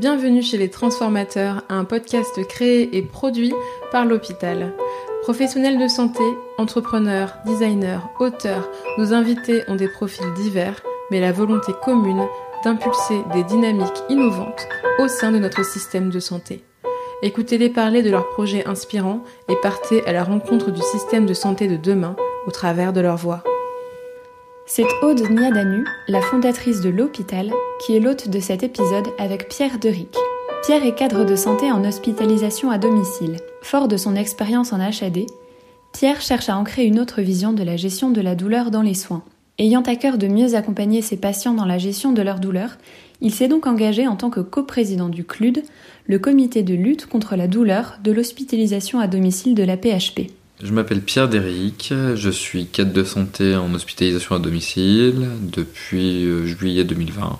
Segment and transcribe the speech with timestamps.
[0.00, 3.52] Bienvenue chez Les Transformateurs, un podcast créé et produit
[3.92, 4.72] par l'hôpital.
[5.20, 6.22] Professionnels de santé,
[6.56, 12.26] entrepreneurs, designers, auteurs, nos invités ont des profils divers, mais la volonté commune
[12.64, 14.66] d'impulser des dynamiques innovantes
[15.00, 16.64] au sein de notre système de santé.
[17.20, 21.68] Écoutez-les parler de leurs projets inspirants et partez à la rencontre du système de santé
[21.68, 23.44] de demain au travers de leur voix.
[24.72, 27.50] C'est Aude Niadanu, la fondatrice de l'hôpital,
[27.80, 30.14] qui est l'hôte de cet épisode avec Pierre Deric.
[30.62, 33.38] Pierre est cadre de santé en hospitalisation à domicile.
[33.62, 35.26] Fort de son expérience en HAD,
[35.92, 38.94] Pierre cherche à ancrer une autre vision de la gestion de la douleur dans les
[38.94, 39.24] soins.
[39.58, 42.78] Ayant à cœur de mieux accompagner ses patients dans la gestion de leur douleur,
[43.20, 45.64] il s'est donc engagé en tant que coprésident du CLUD,
[46.06, 50.30] le comité de lutte contre la douleur de l'hospitalisation à domicile de la PHP.
[50.62, 56.44] Je m'appelle Pierre Déric, je suis cadre de santé en hospitalisation à domicile depuis euh,
[56.44, 57.38] juillet 2020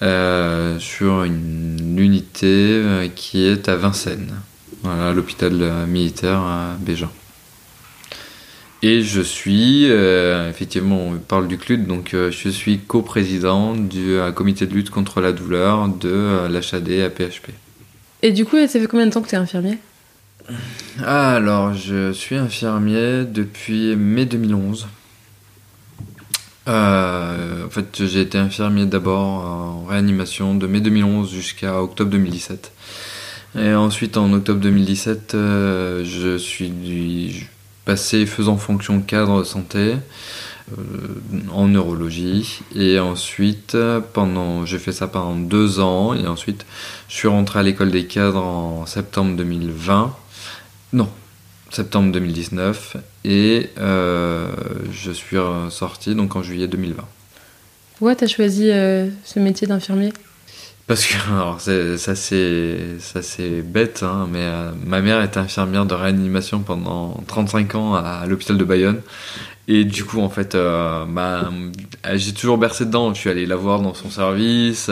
[0.00, 4.32] euh, sur une unité euh, qui est à Vincennes,
[4.82, 5.52] voilà, l'hôpital
[5.86, 7.10] militaire à Béjan.
[8.82, 14.74] Et je suis, effectivement, on parle du CLUD, donc je suis coprésident du comité de
[14.74, 17.48] lutte contre la douleur de l'HAD à PHP.
[18.20, 19.78] Et du coup, ça fait combien de temps que tu es infirmier?
[21.02, 24.86] Alors, je suis infirmier depuis mai 2011.
[26.66, 32.72] Euh, en fait, j'ai été infirmier d'abord en réanimation de mai 2011 jusqu'à octobre 2017.
[33.58, 37.46] Et ensuite, en octobre 2017, euh, je suis
[37.84, 39.94] passé faisant fonction cadre santé
[40.72, 40.82] euh,
[41.52, 42.60] en neurologie.
[42.74, 43.76] Et ensuite,
[44.12, 46.14] pendant, j'ai fait ça pendant deux ans.
[46.14, 46.64] Et ensuite,
[47.08, 50.16] je suis rentré à l'école des cadres en septembre 2020
[50.94, 51.08] non,
[51.70, 54.46] septembre 2019 et euh,
[54.92, 55.36] je suis
[55.70, 57.04] sorti donc en juillet 2020.
[57.98, 60.12] Pourquoi tu as choisi euh, ce métier d'infirmier?
[60.86, 66.60] Parce que alors, ça c'est bête, hein, mais euh, ma mère était infirmière de réanimation
[66.60, 69.00] pendant 35 ans à, l'hôpital de Bayonne.
[69.66, 71.50] Et du coup, en fait, bah,
[72.12, 73.14] j'ai toujours bercé dedans.
[73.14, 74.90] Je suis allé la voir dans son service,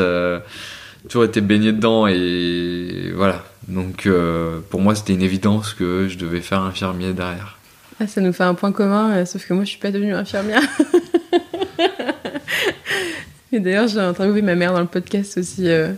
[1.08, 3.44] toujours été baigné dedans et voilà.
[3.68, 7.58] Donc euh, pour moi, c'était une évidence que je devais faire infirmier derrière.
[8.00, 10.14] Ah, ça nous fait un point commun, euh, sauf que moi, je suis pas devenue
[10.14, 10.62] infirmière.
[13.52, 15.92] et d'ailleurs, j'ai interviewé ma mère dans le podcast aussi, euh,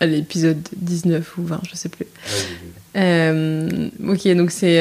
[0.00, 2.06] à l'épisode 19 ou 20, je sais plus.
[2.94, 4.80] ok, donc c'est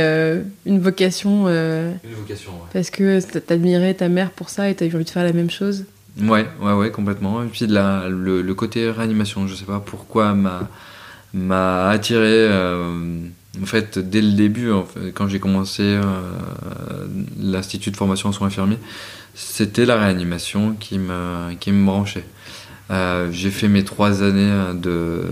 [0.65, 1.49] une vocation.
[1.49, 2.69] une vocation, ouais.
[2.71, 5.51] Parce que t'admirais ta mère pour ça et t'as eu envie de faire la même
[5.51, 5.85] chose.
[6.21, 7.43] Ouais, ouais, ouais, complètement.
[7.43, 10.69] Et puis la, le, le, côté réanimation, je sais pas pourquoi ma
[11.35, 13.19] m'a attiré euh,
[13.61, 14.71] en fait dès le début
[15.13, 16.01] quand j'ai commencé euh,
[17.37, 18.79] l'institut de formation en soins infirmiers
[19.33, 22.23] c'était la réanimation qui me qui me branchait
[22.89, 25.23] euh, j'ai fait mes trois années de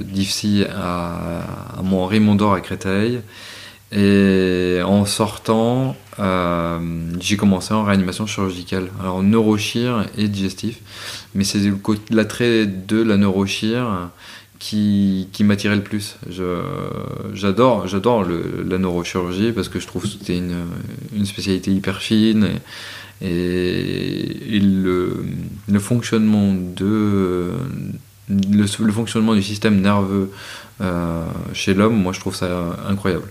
[0.00, 1.42] d'IFSI à,
[1.78, 3.20] à mon Raymond à Créteil
[3.92, 5.96] et en sortant
[7.20, 10.78] j'ai commencé en réanimation chirurgicale alors neurochir et digestif
[11.34, 11.60] mais c'est
[12.10, 14.10] l'attrait de la neurochir
[14.62, 16.16] qui, m'attirait le plus.
[17.34, 22.48] J'adore, la neurochirurgie parce que je trouve que c'est une, spécialité hyper fine
[23.20, 25.24] et, le,
[25.80, 27.50] fonctionnement de
[28.28, 30.30] le, fonctionnement du système nerveux
[30.80, 33.26] euh, chez l'homme, moi je trouve ça incroyable.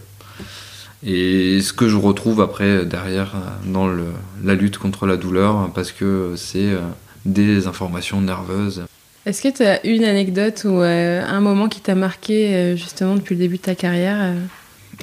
[1.05, 3.33] Et ce que je retrouve après derrière
[3.65, 4.05] dans le,
[4.43, 6.79] la lutte contre la douleur parce que c'est euh,
[7.25, 8.83] des informations nerveuses.
[9.25, 13.15] Est-ce que tu as une anecdote ou euh, un moment qui t'a marqué euh, justement
[13.15, 14.35] depuis le début de ta carrière euh?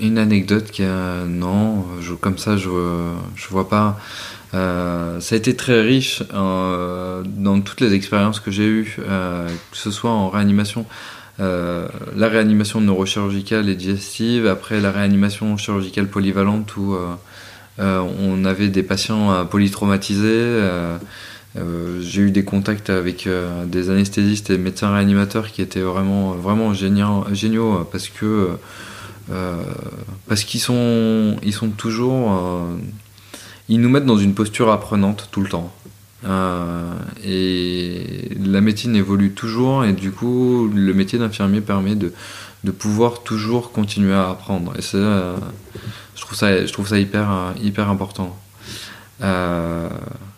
[0.00, 1.25] Une anecdote qui a...
[1.26, 2.69] Non, je, comme ça je,
[3.34, 3.99] je vois pas.
[4.53, 10.10] ça a été très riche dans toutes les expériences que j'ai eues, que ce soit
[10.10, 10.87] en réanimation.
[11.38, 16.97] La réanimation neurochirurgicale et digestive, après la réanimation chirurgicale polyvalente où
[17.78, 20.99] on avait des patients polytraumatisés,
[21.56, 26.32] euh, j'ai eu des contacts avec euh, des anesthésistes et médecins réanimateurs qui étaient vraiment,
[26.32, 28.50] vraiment géniaux, parce que
[29.31, 29.62] euh,
[30.26, 32.38] parce qu'ils sont, ils sont toujours,
[33.69, 35.73] ils nous mettent dans une posture apprenante tout le temps.
[36.25, 42.12] Et la médecine évolue toujours et du coup le métier d'infirmier permet de,
[42.65, 44.75] de pouvoir toujours continuer à apprendre.
[44.79, 45.37] Et ça
[46.17, 48.37] je trouve ça je trouve ça hyper hyper important.
[49.23, 49.88] Euh,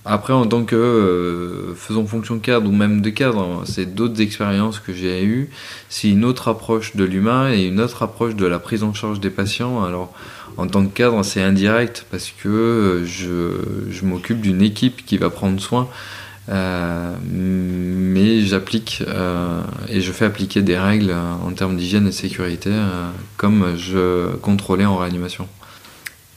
[0.05, 4.79] après, en tant que euh, faisant fonction cadre ou même de cadre, c'est d'autres expériences
[4.79, 5.51] que j'ai eues.
[5.91, 9.21] C'est une autre approche de l'humain et une autre approche de la prise en charge
[9.21, 9.85] des patients.
[9.85, 10.13] Alors,
[10.57, 15.31] en tant que cadre, c'est indirect parce que je, je m'occupe d'une équipe qui va
[15.31, 15.89] prendre soin
[16.49, 19.05] mais j'applique
[19.89, 22.73] et je fais appliquer des règles en termes d'hygiène et de sécurité
[23.37, 25.47] comme je contrôlais en réanimation.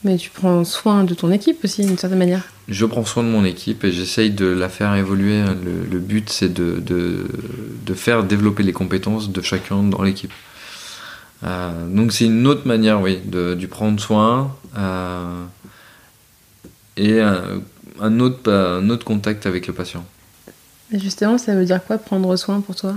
[0.04, 2.42] Mais tu prends soin de ton équipe aussi, d'une certaine manière.
[2.68, 5.42] Je prends soin de mon équipe et j'essaye de la faire évoluer.
[5.90, 10.32] Le, but, c'est de, de, faire développer les compétences de chacun dans l'équipe.
[11.42, 15.44] Euh, donc c'est une autre manière, oui, de, du prendre soin euh,
[16.96, 20.04] et un, autre, un autre contact avec le patient.
[20.92, 22.94] Justement, ça veut dire quoi prendre soin pour toi?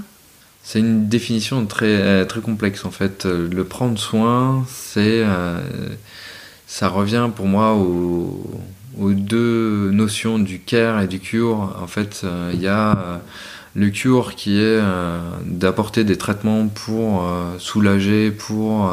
[0.63, 3.25] C'est une définition très, très complexe en fait.
[3.25, 5.59] Le prendre soin, c'est euh,
[6.67, 8.43] ça revient pour moi aux,
[8.99, 11.75] deux notions du care et du cure.
[11.81, 13.17] En fait, euh, il y a euh,
[13.73, 17.23] le cure qui est euh, d'apporter des traitements pour
[17.57, 18.91] soulager, pour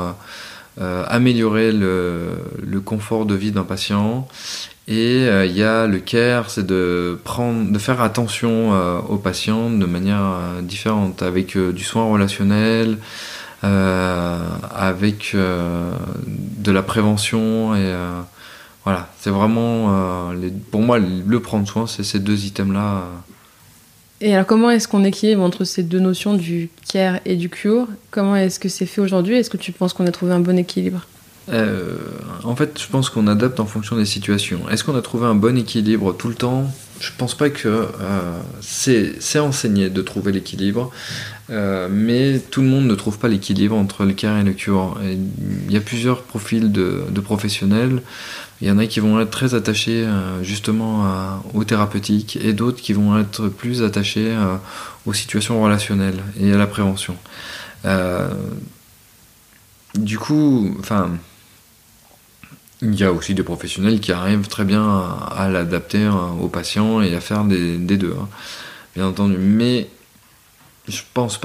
[0.78, 4.28] améliorer le, confort de vie d'un patient.
[4.86, 8.72] Et il y a le care, c'est de prendre, de faire attention
[9.08, 12.98] aux patients de manière différente, avec du soin relationnel,
[13.64, 15.92] avec euh,
[16.26, 18.20] de la prévention et euh,
[18.84, 20.32] voilà, c'est vraiment
[20.70, 23.04] pour moi le prendre soin, c'est ces deux items-là.
[24.20, 27.86] Et alors comment est-ce qu'on équilibre entre ces deux notions du care et du cure?
[28.10, 29.36] Comment est-ce que c'est fait aujourd'hui?
[29.36, 31.06] Est-ce que tu penses qu'on a trouvé un bon équilibre?
[31.48, 34.68] En fait, je pense qu'on adapte en fonction des situations.
[34.70, 36.70] Est-ce qu'on a trouvé un bon équilibre tout le temps?
[37.00, 37.88] Je pense pas que
[38.60, 40.92] c'est enseigné de trouver l'équilibre.
[41.50, 44.98] Euh, mais tout le monde ne trouve pas l'équilibre entre le care et le cure.
[45.02, 48.02] Il y a plusieurs profils de, professionnels.
[48.60, 52.80] Il y en a qui vont être très attachés euh, justement aux thérapeutiques et d'autres
[52.80, 54.56] qui vont être plus attachés euh,
[55.06, 57.16] aux situations relationnelles et à la prévention.
[59.94, 61.10] du coup, enfin,
[62.84, 66.08] il y a aussi des professionnels qui arrivent très bien à, l'adapter
[66.40, 68.28] aux patients et à faire des, deux, hein,
[68.94, 69.36] bien entendu.
[69.38, 69.88] Mais
[70.86, 71.38] je pense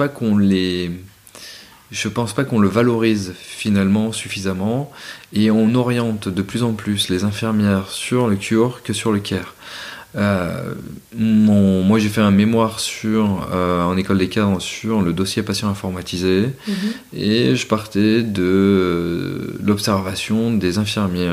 [2.08, 4.92] pense pas qu'on le valorise finalement suffisamment
[5.32, 9.20] et on oriente de plus en plus les infirmières sur le cure que sur le
[9.20, 9.54] care.
[10.16, 10.74] Euh,
[11.14, 15.68] moi j'ai fait un mémoire sur euh, en école des cadres sur le dossier patient
[15.68, 16.74] informatisé mhm.
[17.12, 21.32] et je partais de l'observation des infirmiers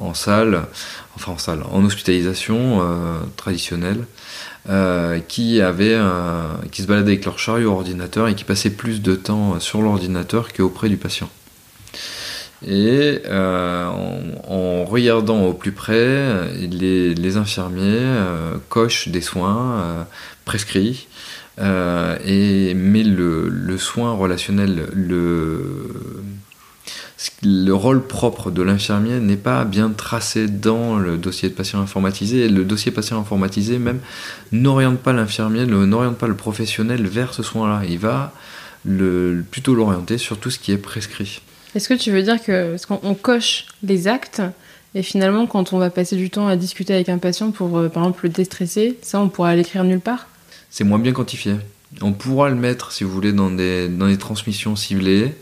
[0.00, 0.62] en, salle,
[1.14, 4.04] enfin en salle, en hospitalisation euh, traditionnelle
[4.68, 5.98] euh, qui, avaient,
[6.72, 10.52] qui se baladaient avec leur chariot ordinateur et qui passaient plus de temps sur l'ordinateur
[10.52, 11.30] qu'auprès du patient.
[12.64, 13.86] Et euh,
[14.48, 20.06] en, regardant au plus près, les, infirmiers euh, cochent des soins
[20.44, 21.08] prescrits,
[21.58, 25.92] et, mais le, le, soin relationnel, le,
[27.42, 32.44] le rôle propre de l'infirmier n'est pas bien tracé dans le dossier de patient informatisé.
[32.44, 34.00] Et le dossier patient informatisé même
[34.52, 37.82] n'oriente pas l'infirmier, n'oriente pas le professionnel vers ce soin-là.
[37.88, 38.32] Il va
[38.84, 41.40] le, plutôt l'orienter sur tout ce qui est prescrit.
[41.74, 44.42] Est-ce que tu veux dire que qu'on coche les actes
[44.94, 47.88] et finalement quand on va passer du temps à discuter avec un patient pour euh,
[47.88, 50.28] par exemple le déstresser, ça on pourra l'écrire nulle part?
[50.70, 51.54] C'est moins bien quantifié.
[52.02, 55.34] On pourra le mettre si vous voulez dans des, dans des transmissions ciblées.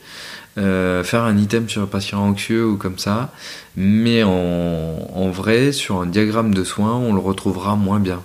[0.57, 3.33] Euh, faire un item sur un patient anxieux ou comme ça,
[3.77, 8.23] mais en, vrai, sur un diagramme de soins, on le retrouvera moins bien.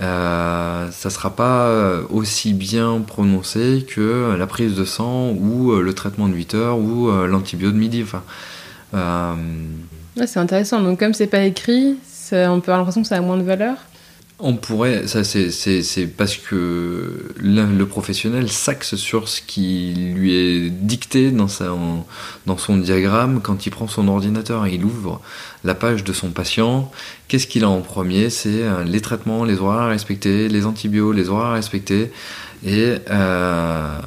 [0.00, 5.92] Euh, ça sera pas aussi bien prononcé que la prise de sang ou euh, le
[5.92, 8.02] traitement de 8 heures ou euh, l'antibio de midi.
[8.02, 8.22] Enfin,
[10.16, 10.80] c'est intéressant.
[10.80, 11.96] Donc comme c'est pas écrit,
[12.32, 13.76] on peut avoir l'impression que ça a moins de valeur.
[14.42, 21.30] On pourrait, ça c'est parce que le, professionnel s'axe sur ce qui lui est dicté
[21.30, 21.76] dans, sa,
[22.46, 24.66] dans son diagramme quand il prend son ordinateur.
[24.66, 25.20] Il ouvre
[25.64, 26.90] la page de son patient.
[27.28, 28.30] Qu'est-ce qu'il a en premier?
[28.30, 32.10] C'est euh, les traitements, les horaires à respecter, les antibiotiques, les horaires à respecter
[32.64, 33.98] et euh,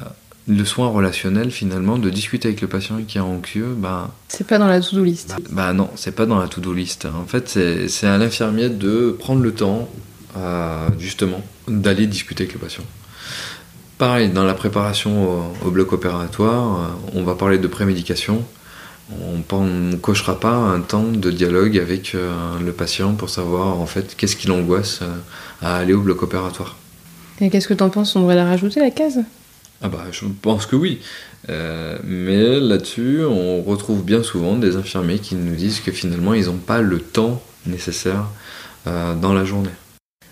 [0.46, 3.74] le soin relationnel finalement de discuter avec le patient qui est anxieux.
[3.76, 5.34] Bah, c'est pas dans la to-do list.
[5.50, 7.06] Bah non, c'est pas dans la to-do list.
[7.06, 7.48] En fait,
[7.88, 9.88] c'est à l'infirmier de prendre le temps
[10.98, 12.84] justement d'aller discuter avec le patient.
[13.98, 18.42] Pareil, dans la préparation au, bloc opératoire, euh, on va parler de prémédication.
[19.52, 22.32] On ne cochera pas un temps de dialogue avec euh,
[22.64, 25.14] le patient pour savoir en fait qu'est-ce qui l'angoisse euh,
[25.62, 26.76] à aller au bloc opératoire.
[27.40, 28.16] Et qu'est-ce que tu en penses?
[28.16, 29.20] On devrait la rajouter la case?
[29.80, 31.00] Ah bah je pense que oui.
[31.48, 36.56] mais là-dessus, on retrouve bien souvent des infirmiers qui nous disent que finalement ils n'ont
[36.56, 38.26] pas le temps nécessaire
[38.86, 39.70] dans la journée.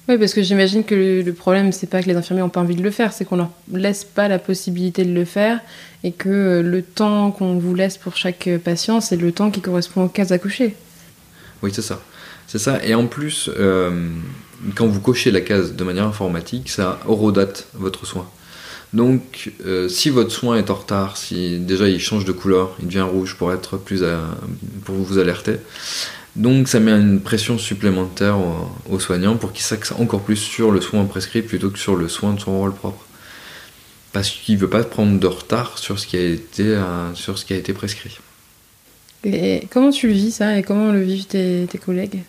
[0.08, 2.74] Oui, parce que j'imagine que le, problème, c'est pas que les infirmiers n'ont pas envie
[2.74, 5.60] de le faire, c'est qu'on leur laisse pas la possibilité de le faire
[6.02, 9.60] et que euh, le temps qu'on vous laisse pour chaque patient, c'est le temps qui
[9.60, 10.74] correspond aux cases à coucher.
[11.62, 12.02] Oui, c'est ça.
[12.48, 12.84] C'est ça.
[12.84, 14.08] Et en plus, euh,
[14.74, 18.28] quand vous cochez la case de manière informatique, ça horodote votre soin.
[18.92, 22.86] Donc, euh, si votre soin est en retard, si déjà il change de couleur, il
[22.86, 24.02] devient rouge pour être plus
[24.84, 25.58] pour vous alerter.
[26.34, 28.38] Donc, ça met une pression supplémentaire
[28.88, 32.08] aux, soignants pour qu'ils s'axent encore plus sur le soin prescrit plutôt que sur le
[32.08, 33.04] soin de son rôle propre.
[34.12, 37.38] Parce qu'il ne veut pas prendre de retard sur ce qui a été, euh, sur
[37.38, 38.18] ce qui a été prescrit.
[39.24, 42.22] Et comment tu le vis ça et comment le vivent tes collègues?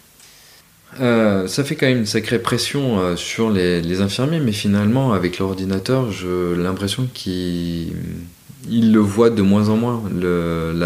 [1.00, 5.40] Euh, ça fait quand même une sacrée pression euh, sur les, infirmiers, mais finalement, avec
[5.40, 7.94] l'ordinateur, j'ai l'impression qu'ils
[8.70, 10.04] le voient de moins en moins,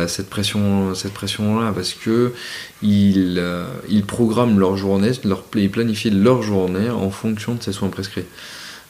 [0.07, 2.33] cette pression-là, cette pression parce que
[2.81, 3.65] ils, euh,
[4.07, 5.11] programment leur journée,
[5.55, 8.25] ils planifient leur journée en fonction de ces soins prescrits.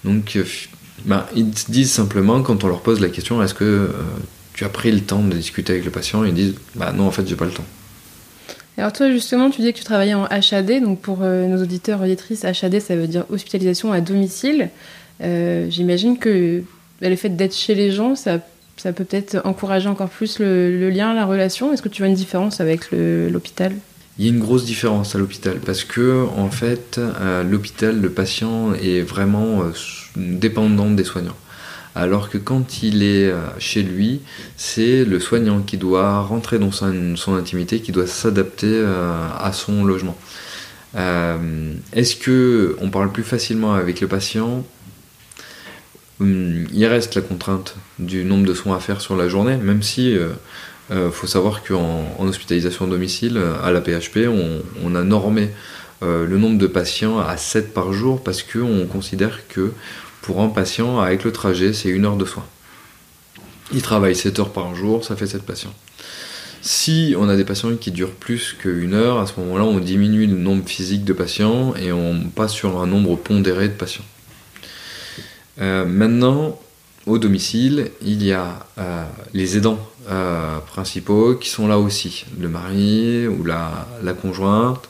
[0.04, 0.38] Donc,
[1.06, 3.90] bah, ils disent simplement, quand on leur pose la question, est-ce que
[4.54, 7.12] tu as pris le temps de discuter avec le patient Ils disent, bah non, en
[7.12, 7.66] fait, j'ai pas le temps.
[8.78, 12.02] Alors toi justement, tu disais que tu travaillais en HAD, donc pour euh, nos auditeurs
[12.02, 14.70] auditrices, HAD ça veut dire hospitalisation à domicile.
[15.22, 16.64] Euh, j'imagine que
[17.02, 18.40] bah, le fait d'être chez les gens, ça,
[18.78, 21.74] ça peut peut-être encourager encore plus le, lien, la relation.
[21.74, 23.74] Est-ce que tu vois une différence avec l'hôpital?
[24.20, 28.10] Il y a une grosse différence à l'hôpital parce que en fait, à l'hôpital, le
[28.10, 29.72] patient est vraiment euh,
[30.16, 31.36] dépendant des soignants
[31.98, 34.22] alors que quand il est euh, chez lui,
[34.56, 39.84] c'est le soignant qui doit rentrer dans son, intimité, qui doit s'adapter euh, à son
[39.84, 40.16] logement.
[40.96, 44.64] Euh, est-ce que on parle plus facilement avec le patient?
[46.20, 49.82] Hum, Il reste la contrainte du nombre de soins à faire sur la journée, même
[49.82, 50.16] si
[50.90, 54.28] il faut savoir qu'en en hospitalisation à domicile, à la PHP,
[54.84, 55.50] on, a normé
[56.02, 59.74] le nombre de patients à 7 par jour parce qu'on considère que
[60.22, 62.46] pour un patient, avec le trajet, c'est une heure de soin.
[63.74, 65.74] Il travaille 7 heures par jour, ça fait 7 patients.
[66.62, 70.28] Si on a des patients qui durent plus qu'une heure, à ce moment-là, on diminue
[70.28, 74.04] le nombre physique de patients et on passe sur un nombre pondéré de patients.
[75.62, 76.60] Euh, maintenant,
[77.08, 82.50] au domicile, il y a euh, les aidants euh, principaux qui sont là aussi, le
[82.50, 83.88] mari ou la,
[84.22, 84.90] conjointe,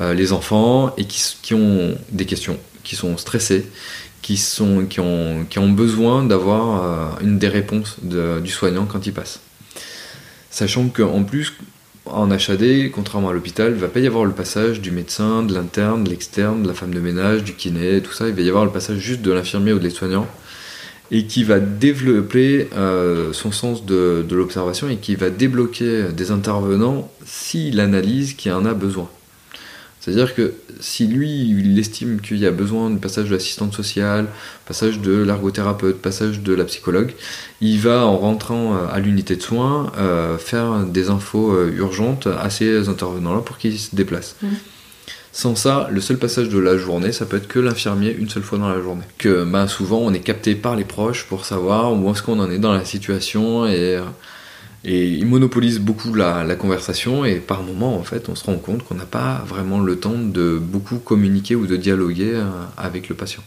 [0.00, 3.66] les enfants, et qui, ont des questions, qui sont stressés,
[4.20, 9.06] qui, sont, qui, ont, qui ont besoin d'avoir euh, une des réponses du soignant quand
[9.06, 9.40] il passe.
[10.50, 11.54] Sachant qu'en plus,
[12.06, 15.54] en HAD, contrairement à l'hôpital, il va pas y avoir le passage du médecin, de
[15.54, 18.28] l'interne, de l'externe, de la femme de ménage, du kiné, tout ça.
[18.28, 20.26] Il va y avoir le passage juste de l'infirmier ou de l'aide-soignant
[21.10, 27.10] et qui va développer euh, son sens de, l'observation et qui va débloquer des intervenants
[27.26, 29.08] s'il analyse qu'il en a besoin.
[30.00, 34.26] C'est-à-dire que si lui, il estime qu'il y a besoin du passage de l'assistante sociale,
[34.66, 37.12] passage de l'ergothérapeute, passage de la psychologue,
[37.60, 42.50] il va, en rentrant euh, à l'unité de soins, euh, faire des infos urgentes à
[42.50, 44.36] ces intervenants-là pour qu'ils se déplacent.
[44.42, 44.48] Mmh.
[45.32, 48.42] Sans ça, le seul passage de la journée, ça peut être que l'infirmier une seule
[48.42, 49.04] fois dans la journée.
[49.18, 52.50] Que ben, souvent, on est capté par les proches pour savoir où est-ce qu'on en
[52.50, 53.98] est dans la situation et
[54.84, 58.82] et il monopolise beaucoup la, conversation et par moments, en fait, on se rend compte
[58.82, 62.44] qu'on n'a pas vraiment le temps de beaucoup communiquer ou de dialoguer euh,
[62.76, 63.42] avec le patient.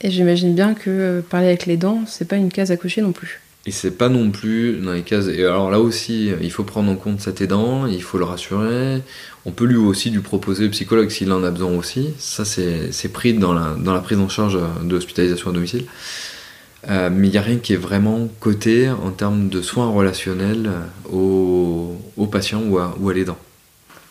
[0.00, 3.02] Et j'imagine bien que euh, parler avec les dents, c'est pas une case à cocher
[3.02, 3.40] non plus.
[3.66, 5.26] Et c'est pas non plus dans les cases.
[5.26, 9.02] Et alors là aussi, il faut prendre en compte cet aidant, il faut le rassurer.
[9.44, 12.10] On peut lui aussi lui proposer le psychologue s'il en a besoin aussi.
[12.18, 15.84] Ça, c'est pris dans la, prise en charge de l'hospitalisation à domicile.
[16.88, 20.70] Euh, mais il n'y a rien qui est vraiment coté en termes de soins relationnels
[21.12, 23.36] aux, aux patients ou à, ou l'aidant.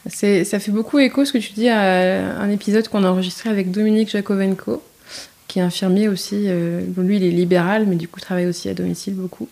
[0.10, 3.72] Ça fait beaucoup écho ce que tu dis à un épisode qu'on a enregistré avec
[3.72, 4.82] Dominique Jakovenko,
[5.58, 6.44] qui est infirmier aussi.
[6.46, 9.48] Euh, lui, il est libéral, mais du coup, travaille aussi à domicile beaucoup.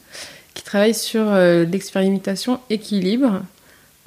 [0.54, 3.42] Qui travaille sur euh, l'expérimentation équilibre,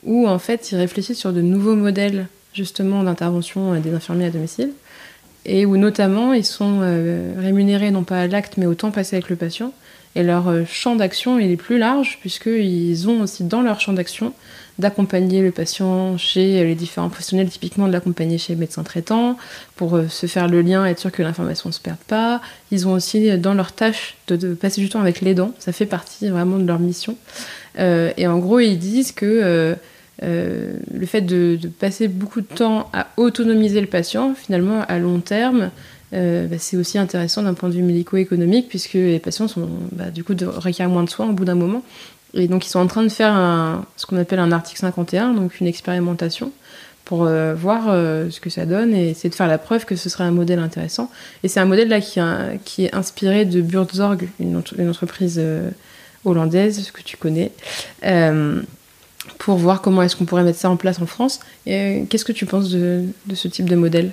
[0.05, 4.73] où en fait, il réfléchit sur de nouveaux modèles justement d'intervention des infirmiers à domicile
[5.45, 9.17] et où notamment ils sont euh, rémunérés non pas à l'acte mais au temps passé
[9.17, 9.73] avec le patient.
[10.14, 14.33] Et leur euh, champ d'action est plus large puisqu'ils ont aussi dans leur champ d'action
[14.78, 19.37] d'accompagner le patient chez les différents professionnels, typiquement de l'accompagner chez le médecin traitant,
[19.76, 22.40] pour euh, se faire le lien, être sûr que l'information ne se perde pas.
[22.70, 26.28] Ils ont aussi dans leur tâche de, passer du temps avec l'aidant, ça fait partie
[26.28, 27.16] vraiment de leur mission.
[27.78, 29.76] et en gros, ils disent que
[30.23, 35.20] euh, le fait de, passer beaucoup de temps à autonomiser le patient, finalement, à long
[35.20, 35.70] terme,
[36.12, 40.11] euh, bah, c'est aussi intéressant d'un point de vue médico-économique, puisque les patients sont, bah,
[40.11, 41.82] du coup, de, requièrent moins de soins au bout d'un moment.
[42.35, 45.61] Et donc, ils sont en train de faire ce qu'on appelle un article 51, donc
[45.61, 46.52] une expérimentation,
[47.04, 50.08] pour euh, voir ce que ça donne et essayer de faire la preuve que ce
[50.08, 51.11] serait un modèle intéressant.
[51.42, 55.42] Et c'est un modèle là qui, est inspiré de Buurtzorg, une, entreprise
[56.25, 57.50] hollandaise, ce que tu connais.
[59.38, 61.40] pour voir comment est-ce qu'on pourrait mettre ça en place en France.
[61.64, 64.12] Qu'est-ce que tu penses de, de ce type de modèle?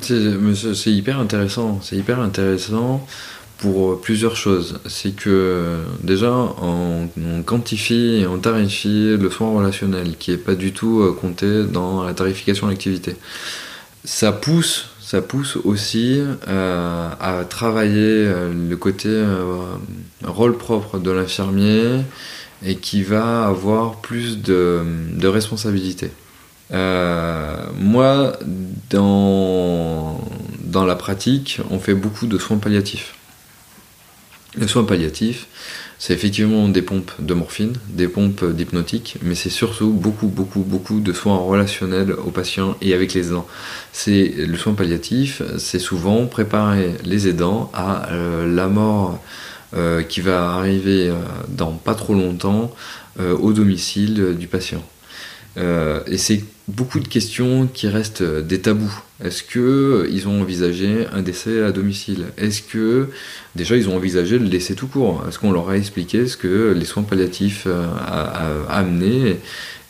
[0.00, 1.80] C'est hyper intéressant.
[1.82, 3.06] C'est hyper intéressant
[3.58, 4.78] pour plusieurs choses.
[4.86, 7.08] C'est que déjà, on,
[7.44, 12.04] quantifie et on tarifie le soin relationnel, qui n'est pas du tout euh, compté dans
[12.04, 13.16] la tarification de l'activité.
[14.04, 19.10] Ça pousse, ça pousse aussi euh, à travailler euh, le côté
[20.24, 22.02] rôle propre de l'infirmier
[22.64, 24.82] et qui va avoir plus de,
[25.14, 26.10] de responsabilité.
[26.70, 28.32] moi,
[28.90, 30.20] dans,
[30.64, 33.17] dans la pratique, on fait beaucoup de soins palliatifs.
[34.56, 35.46] Les soins palliatifs,
[35.98, 41.00] c'est effectivement des pompes de morphine, des pompes d'hypnotique, mais c'est surtout beaucoup, beaucoup, beaucoup
[41.00, 43.46] de soins relationnels aux patients et avec les aidants.
[43.92, 49.22] C'est le soin palliatif, c'est souvent préparer les aidants à euh, la mort
[49.74, 51.16] euh, qui va arriver euh,
[51.48, 52.74] dans pas trop longtemps
[53.20, 54.84] au domicile du patient.
[55.56, 59.02] et c'est beaucoup de questions qui restent des tabous.
[59.24, 62.26] Est-ce que euh, ils ont envisagé un décès à domicile?
[62.36, 63.08] Est-ce que
[63.56, 65.24] déjà ils ont envisagé le décès tout court?
[65.26, 69.38] Est-ce qu'on leur a expliqué ce que les soins palliatifs euh, a, amené?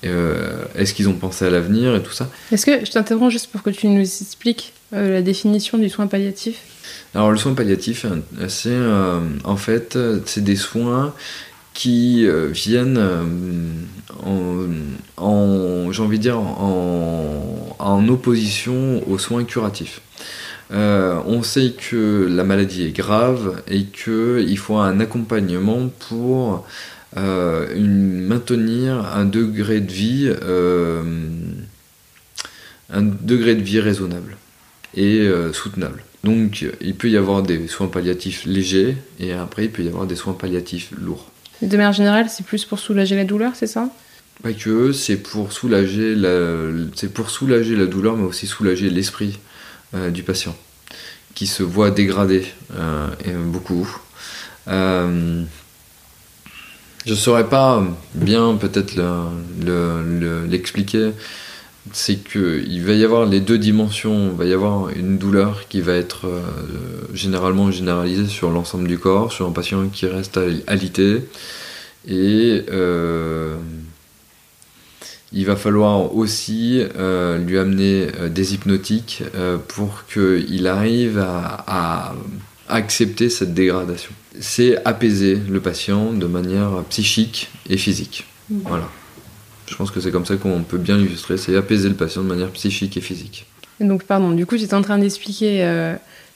[0.06, 2.30] Euh, Est-ce qu'ils ont pensé à l'avenir et tout ça?
[2.52, 6.60] Est-ce que je t'interromps juste pour que tu nous expliques la définition du soin palliatif?
[7.14, 8.06] Alors le soin palliatif,
[8.48, 8.78] c'est
[9.44, 11.12] en fait c'est des soins
[11.78, 13.22] qui euh, viennent euh,
[15.16, 20.00] en, j'ai envie de dire, en, opposition aux soins curatifs.
[20.72, 26.66] Euh, on sait que la maladie est grave et qu'il faut un accompagnement pour
[27.14, 30.32] maintenir un degré de vie,
[32.90, 34.36] un degré de vie raisonnable
[34.96, 36.02] et soutenable.
[36.24, 40.06] Donc il peut y avoir des soins palliatifs légers et après il peut y avoir
[40.06, 41.30] des soins palliatifs lourds.
[41.62, 43.88] De manière générale, c'est plus pour soulager la douleur, c'est ça?
[44.42, 46.60] Pas que, c'est pour soulager la,
[47.12, 49.38] pour soulager la douleur, mais aussi soulager l'esprit
[49.94, 50.56] euh, du patient,
[51.34, 52.46] qui se voit dégradé
[52.76, 53.08] euh,
[53.46, 53.88] beaucoup.
[54.68, 55.42] Euh,
[57.04, 57.82] je ne saurais pas
[58.14, 58.94] bien peut-être
[60.48, 61.10] l'expliquer
[61.92, 64.30] c'est qu'il va y avoir les deux dimensions.
[64.32, 66.40] Il va y avoir une douleur qui va être euh,
[67.14, 71.22] généralement généralisée sur l'ensemble du corps, sur un patient qui reste alité.
[72.06, 73.56] Et euh,
[75.32, 79.22] il va falloir aussi euh, lui amener des hypnotiques
[79.68, 82.14] pour qu'il arrive à,
[82.70, 84.10] accepter cette dégradation.
[84.40, 88.26] C'est apaiser le patient de manière psychique et physique.
[88.50, 88.58] Mmh.
[88.66, 88.88] Voilà.
[89.68, 92.28] Je pense que c'est comme ça qu'on peut bien l'illustrer, c'est apaiser le patient de
[92.28, 93.46] manière psychique et physique.
[93.80, 95.94] donc, pardon, du coup, j'étais en train d'expliquer euh,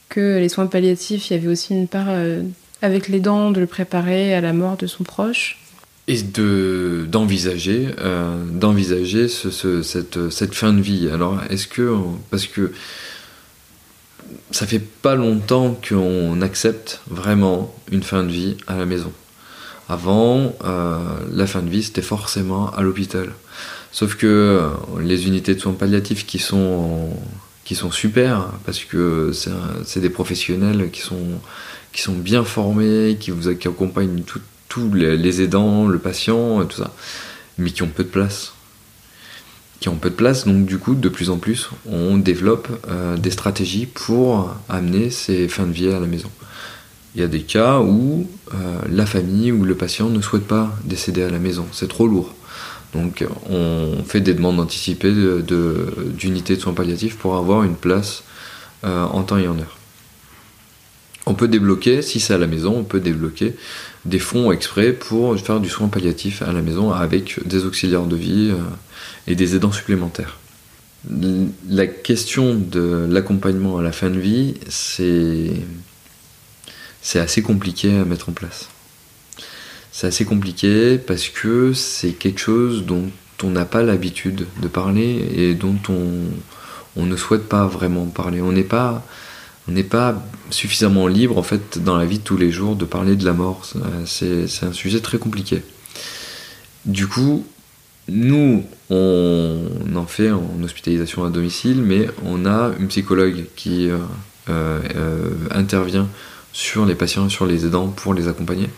[0.09, 2.42] que les soins palliatifs, il y avait aussi une part euh,
[2.83, 5.59] avec les dents de le préparer à la mort de son proche.
[6.09, 11.09] Et de, d'envisager, euh, d'envisager ce, cette, cette, fin de vie.
[11.12, 11.97] Alors, est-ce que.
[12.31, 12.73] Parce que
[14.51, 19.12] ça fait pas longtemps qu'on accepte vraiment une fin de vie à la maison.
[19.93, 20.99] Avant, euh,
[21.31, 23.29] la fin de vie, c'était forcément à l'hôpital.
[23.91, 24.69] Sauf que euh,
[25.03, 27.11] les unités de soins palliatifs qui sont,
[27.65, 29.33] qui sont super, parce que
[29.85, 31.27] c'est des professionnels qui sont,
[31.93, 34.23] qui sont bien formés, qui vous accompagnent
[34.69, 36.95] tous les, aidants, le patient, et tout ça,
[37.59, 38.55] mais qui ont peu de place.
[39.81, 43.19] Qui ont peu de place, donc du coup, de plus en plus, on développe euh,
[43.19, 46.31] des stratégies pour amener ces fins de vie à la maison.
[47.14, 48.57] Il y a des cas où euh,
[48.90, 52.35] la famille ou le patient ne souhaite pas décéder à la maison, c'est trop lourd.
[52.94, 58.22] Donc on fait des demandes anticipées d'unités de, soins palliatifs pour avoir une place
[58.85, 59.79] euh, en temps et en heure.
[61.25, 63.55] On peut débloquer, si c'est à la maison, on peut débloquer
[64.05, 68.16] des fonds exprès pour faire du soin palliatif à la maison avec des auxiliaires de
[68.16, 68.59] vie euh,
[69.27, 70.38] et des aidants supplémentaires.
[71.68, 75.51] La question de l'accompagnement à la fin de vie, c'est
[77.03, 78.69] c'est assez compliqué à mettre en place.
[79.91, 83.11] C'est assez compliqué parce que c'est quelque chose dont
[83.43, 88.41] on n'a pas l'habitude de parler et dont on, ne souhaite pas vraiment parler.
[88.41, 89.05] On n'est pas,
[89.69, 93.17] on pas suffisamment libre en fait dans la vie de tous les jours de parler
[93.17, 93.67] de la mort.
[94.07, 95.62] C'est, un sujet très compliqué.
[96.87, 97.45] Du coup,
[98.09, 103.99] nous, on en fait en hospitalisation à domicile, mais on a une psychologue qui euh,
[104.49, 106.09] euh, intervient
[106.53, 108.69] sur les patients, sur les aidants pour les accompagner.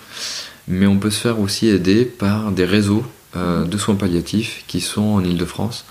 [0.68, 3.04] Mais on peut se faire aussi aider par des réseaux
[3.37, 5.84] euh, de soins palliatifs qui sont en Ile-de-France,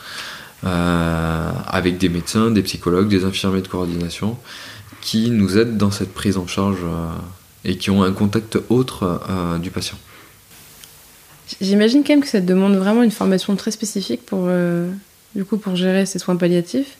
[0.63, 4.37] euh, avec des médecins, des psychologues, des infirmiers de coordination,
[5.01, 7.09] qui nous aident dans cette prise en charge euh,
[7.65, 9.21] et qui ont un contact autre
[9.61, 9.97] du patient.
[11.61, 14.49] J'imagine quand même que ça demande vraiment une formation très spécifique pour,
[15.35, 16.97] du coup, pour gérer ces soins palliatifs.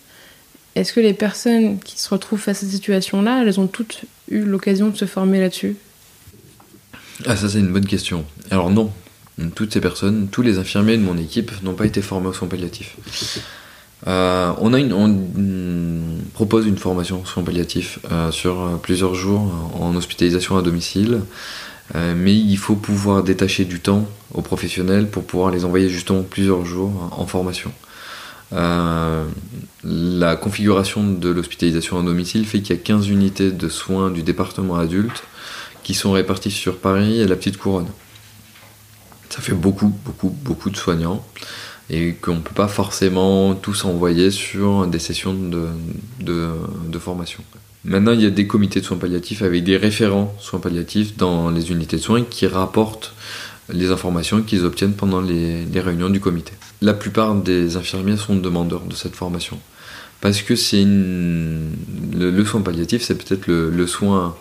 [0.76, 4.04] Est-ce que les personnes qui se retrouvent face à cette situation-là, elles ont toutes
[4.40, 5.76] l'occasion de se former là-dessus
[7.26, 8.26] Ah, ça, c'est une bonne question.
[8.52, 8.92] Alors, non.
[9.56, 12.48] Toutes ces personnes, tous les infirmiers de mon équipe n'ont pas été formés aux soins
[12.48, 12.98] palliatifs.
[14.06, 19.72] Euh, on, a une, on propose une formation aux soins palliatifs euh, sur plusieurs jours
[19.80, 21.22] en hospitalisation à domicile.
[21.96, 26.24] Euh, mais il faut pouvoir détacher du temps aux professionnels pour pouvoir les envoyer justement
[26.24, 27.72] plusieurs jours en formation.
[28.54, 29.26] Euh,
[29.84, 34.24] la configuration de l'hospitalisation à domicile fait qu'il y a 15 unités de soins du
[34.24, 35.24] département adulte
[35.84, 37.88] qui sont réparties sur Paris et la petite couronne.
[39.30, 41.26] Ça fait beaucoup, beaucoup, beaucoup de soignants
[41.90, 45.68] et qu'on ne peut pas forcément tous envoyer sur des sessions de,
[46.22, 47.44] de formation.
[47.86, 51.50] Maintenant, il y a des comités de soins palliatifs avec des référents soins palliatifs dans
[51.50, 53.14] les unités de soins qui rapportent
[53.72, 56.54] les informations qu'ils obtiennent pendant les, réunions du comité.
[56.84, 59.60] La plupart des infirmiers sont demandeurs de cette formation.
[60.22, 64.36] Parce que c'est le, soin palliatif, c'est peut-être le, soin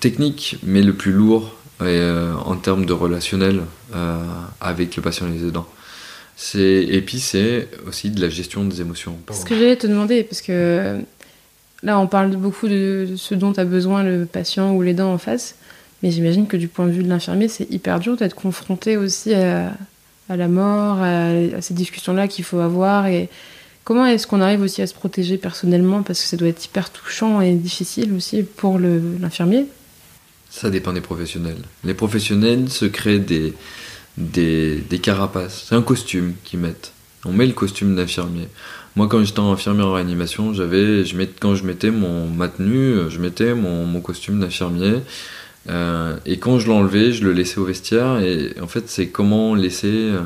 [0.00, 3.62] technique, mais le plus lourd euh, en termes de relationnel
[3.94, 4.22] euh,
[4.60, 5.68] avec le patient et les aidants.
[6.54, 9.16] Et puis c'est aussi de la gestion des émotions.
[9.32, 11.02] Ce que j'allais te demander, parce que
[11.82, 15.18] Là, on parle beaucoup de ce dont a besoin le patient ou les dents en
[15.18, 15.56] face,
[16.02, 19.34] mais j'imagine que du point de vue de l'infirmier, c'est hyper dur d'être confronté aussi
[19.34, 19.72] à,
[20.28, 23.06] la mort, à, ces discussions-là qu'il faut avoir.
[23.06, 23.28] Et
[23.84, 26.90] comment est-ce qu'on arrive aussi à se protéger personnellement Parce que ça doit être hyper
[26.90, 29.66] touchant et difficile aussi pour l'infirmier.
[30.50, 31.62] Ça dépend des professionnels.
[31.84, 33.54] Les professionnels se créent des,
[34.18, 35.66] des, des carapaces.
[35.68, 36.92] C'est un costume qu'ils mettent.
[37.24, 38.48] On met le costume d'infirmier.
[38.94, 43.18] Moi, quand j'étais infirmier en réanimation, j'avais, je quand je mettais mon, ma tenue, je
[43.18, 44.96] mettais mon, costume d'infirmier.
[45.68, 48.18] Euh, et quand je l'enlevais, je le laissais au vestiaire.
[48.20, 50.20] Et en fait, c'est comment laisser euh,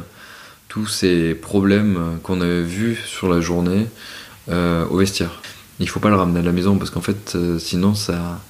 [0.68, 3.86] tous ces problèmes qu'on avait vus sur la journée
[4.48, 5.42] euh, au vestiaire.
[5.80, 8.40] Il faut pas le ramener à la maison parce qu'en fait, sinon, ça,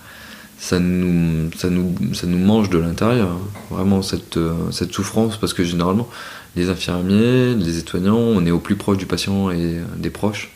[0.59, 3.31] ça, nous, ça, nous, ça nous mange de l'intérieur.
[3.31, 3.41] Hein.
[3.71, 4.39] Vraiment, cette,
[4.71, 5.37] cette souffrance.
[5.37, 6.09] Parce que généralement,
[6.55, 10.53] les infirmiers, les étoignants, on est au plus proche du patient et des proches.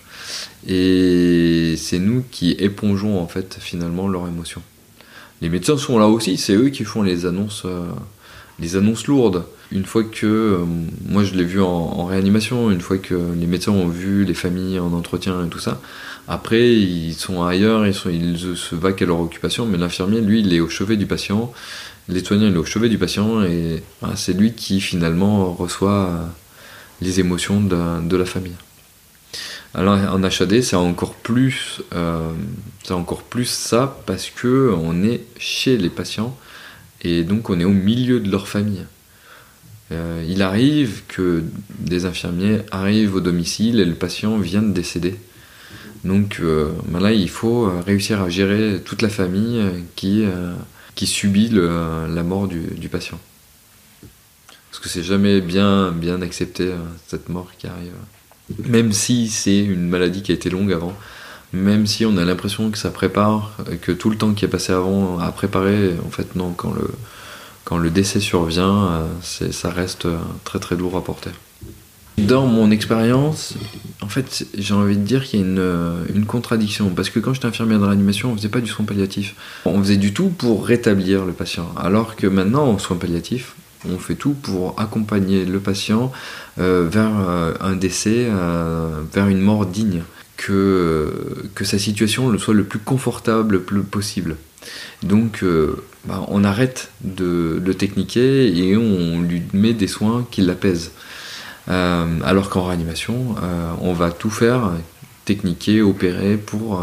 [0.66, 4.62] Et c'est nous qui épongeons en fait finalement leurs émotions.
[5.40, 7.82] Les médecins sont là aussi, c'est eux qui font les annonces, euh,
[8.58, 9.44] les annonces lourdes.
[9.72, 10.64] Une fois que, euh,
[11.08, 14.78] moi je l'ai vu en, réanimation, une fois que les médecins ont vu les familles
[14.80, 15.80] en entretien et tout ça,
[16.28, 20.60] après ils sont ailleurs, ils, se vaquent à leur occupation, mais l'infirmier, lui, il est
[20.60, 21.52] au chevet du patient,
[22.08, 23.82] l'étoignant il est au chevet du patient et
[24.16, 26.26] c'est lui qui finalement reçoit euh,
[27.00, 28.56] les émotions de, la famille.
[29.74, 32.32] Alors en HAD c'est encore plus euh,
[32.82, 36.36] c'est encore plus ça parce que on est chez les patients
[37.02, 38.84] et donc on est au milieu de leur famille.
[39.92, 41.44] Euh, il arrive que
[41.78, 45.16] des infirmiers arrivent au domicile et le patient vient de décéder.
[46.04, 49.62] Donc ben là il faut réussir à gérer toute la famille
[49.96, 50.24] qui
[50.94, 53.18] qui subit la mort du, patient.
[54.70, 57.94] Parce que c'est jamais bien, bien accepté, euh, cette mort qui arrive.
[58.66, 60.94] Même si c'est une maladie qui a été longue avant,
[61.52, 64.72] même si on a l'impression que ça prépare, que tout le temps qui est passé
[64.72, 66.88] avant a préparé, en fait non, quand le,
[67.64, 71.30] quand le décès survient, euh, ça reste euh, très très lourd à porter.
[72.18, 73.54] Dans mon expérience,
[74.02, 76.90] en fait, j'ai envie de dire qu'il y a une, une, contradiction.
[76.90, 79.34] Parce que quand j'étais infirmière de réanimation, on faisait pas du soin palliatif.
[79.64, 81.72] On faisait du tout pour rétablir le patient.
[81.78, 83.54] Alors que maintenant, en soins palliatifs,
[83.88, 86.12] on fait tout pour accompagner le patient
[86.58, 90.02] euh, vers euh, un décès, euh, vers une mort digne.
[90.36, 91.12] Que,
[91.60, 94.36] sa situation soit le plus confortable possible.
[95.02, 95.44] Donc,
[96.06, 100.92] bah, on arrête de le techniquer et on lui met des soins qui l'apaisent.
[101.66, 103.34] Alors qu'en réanimation,
[103.82, 104.72] on va tout faire,
[105.26, 106.82] techniquer, opérer pour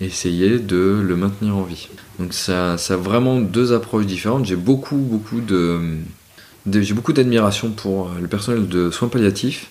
[0.00, 1.88] essayer de le maintenir en vie.
[2.18, 4.46] Donc ça, ça a vraiment deux approches différentes.
[4.46, 5.98] J'ai beaucoup, beaucoup de,
[6.70, 9.68] j'ai beaucoup d'admiration pour le personnel de soins palliatifs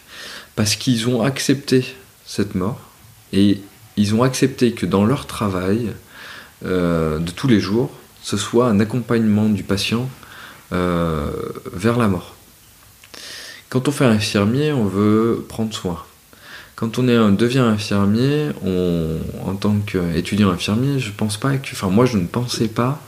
[0.55, 1.85] parce qu'ils ont accepté
[2.25, 2.79] cette mort
[3.33, 3.61] et
[3.97, 5.89] ils ont accepté que dans leur travail
[6.63, 10.09] de tous les jours, ce soit un accompagnement du patient
[10.71, 12.35] vers la mort.
[13.69, 16.01] Quand on fait infirmier, on veut prendre soin.
[16.75, 18.49] Quand on est devient infirmier,
[19.45, 23.01] en tant qu'étudiant infirmier, je pense pas que, enfin moi je ne pensais pas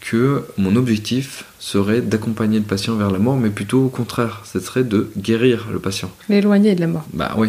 [0.00, 4.60] que mon objectif serait d'accompagner le patient vers la mort, mais plutôt au contraire, ce
[4.60, 6.10] serait de guérir le patient.
[6.28, 7.04] L'éloigner de la mort.
[7.12, 7.48] Bah oui,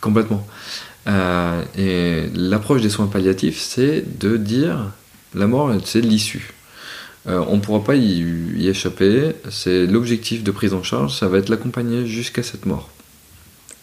[0.00, 0.46] complètement.
[1.06, 4.90] Euh, et l'approche des soins palliatifs, c'est de dire
[5.34, 6.54] la mort, c'est l'issue.
[7.26, 8.20] on ne pourra pas y,
[8.56, 9.32] y échapper.
[9.50, 12.90] C'est l'objectif de prise en charge, ça va être l'accompagner jusqu'à cette mort.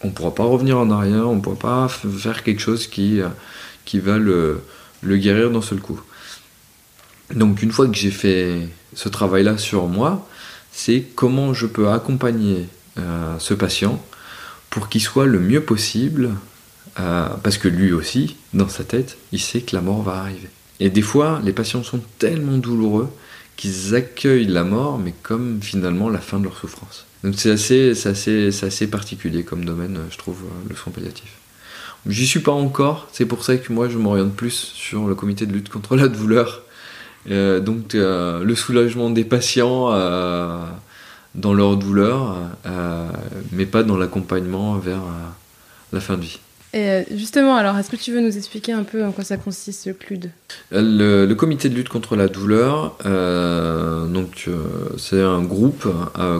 [0.04, 3.20] On ne pourra pas revenir en arrière, on ne pourra pas faire quelque chose qui,
[3.84, 4.62] qui va le,
[5.02, 6.00] le guérir d'un seul coup.
[7.34, 10.28] Donc une fois que j'ai fait ce travail-là sur moi,
[10.70, 12.66] c'est comment je peux accompagner
[12.98, 14.02] euh, ce patient
[14.70, 16.30] pour qu'il soit le mieux possible,
[17.00, 20.48] euh, parce que lui aussi, dans sa tête, il sait que la mort va arriver.
[20.80, 23.08] Et des fois, les patients sont tellement douloureux
[23.56, 27.06] qu'ils accueillent la mort, mais comme finalement la fin de leur souffrance.
[27.22, 31.36] Donc c'est assez, assez, assez particulier comme domaine, je trouve, le soin palliatif.
[32.08, 35.46] J'y suis pas encore, c'est pour ça que moi je m'oriente plus sur le comité
[35.46, 36.62] de lutte contre la douleur.
[37.30, 40.58] Euh, donc euh, le soulagement des patients euh,
[41.34, 42.36] dans leur douleur,
[43.52, 45.02] mais pas dans l'accompagnement vers
[45.92, 46.40] la fin de vie.
[46.74, 49.86] Et justement, alors, est-ce que tu veux nous expliquer un peu en quoi ça consiste
[49.86, 50.30] le CLUD?
[50.70, 52.96] Le, le, comité de lutte contre la douleur,
[54.08, 54.48] donc
[54.98, 55.86] c'est un groupe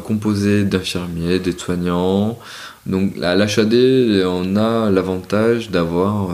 [0.04, 2.38] composé d'infirmiers, d'aides-soignants,
[2.86, 3.74] donc à l'HAD,
[4.26, 6.30] on a l'avantage d'avoir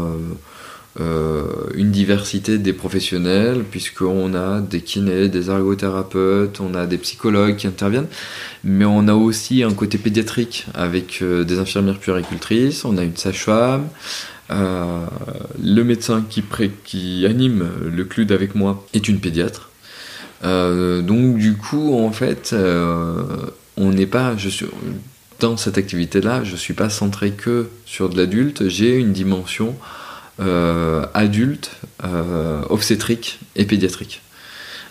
[0.98, 7.68] une diversité des professionnels, puisqu'on a des kinés, des ergothérapeutes, on a des psychologues qui
[7.68, 8.08] interviennent,
[8.64, 13.16] mais on a aussi un côté pédiatrique avec euh, des infirmières puéricultrices, on a une
[13.16, 13.88] sage-femme,
[14.50, 19.70] le médecin qui, anime le CLUD avec moi est une pédiatre.
[20.42, 22.54] donc du coup, en fait,
[23.76, 24.34] on n'est pas...
[25.40, 29.76] Dans cette activité-là, je ne suis pas centré que sur de l'adulte, j'ai une dimension
[30.40, 31.72] euh, adulte,
[32.04, 34.22] euh, obstétrique et pédiatrique.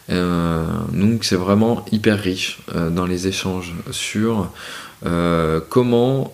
[0.09, 2.59] Euh, donc c'est vraiment hyper riche
[2.91, 4.51] dans les échanges sur
[5.69, 6.33] comment,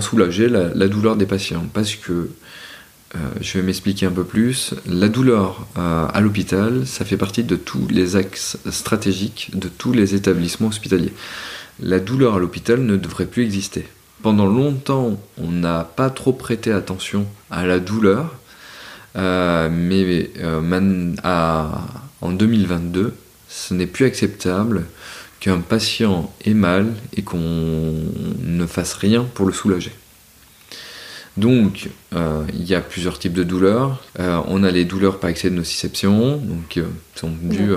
[0.00, 1.66] soulager la, la, douleur des patients.
[1.72, 2.30] Parce que,
[3.40, 7.88] je vais m'expliquer un peu plus, la douleur à l'hôpital, ça fait partie de tous
[7.88, 11.12] les axes stratégiques de tous les établissements hospitaliers
[11.82, 13.86] la douleur à l'hôpital ne devrait plus exister.
[14.22, 18.34] Pendant longtemps, on n'a pas trop prêté attention à la douleur,
[19.16, 21.14] euh, mais euh,
[22.20, 23.14] en 2022,
[23.48, 24.84] ce n'est plus acceptable
[25.40, 29.92] qu'un patient ait mal et qu'on ne fasse rien pour le soulager.
[31.38, 34.04] Donc, euh, il y a plusieurs types de douleurs.
[34.18, 36.78] on a les douleurs par excès de nociception, donc
[37.14, 37.72] sont dues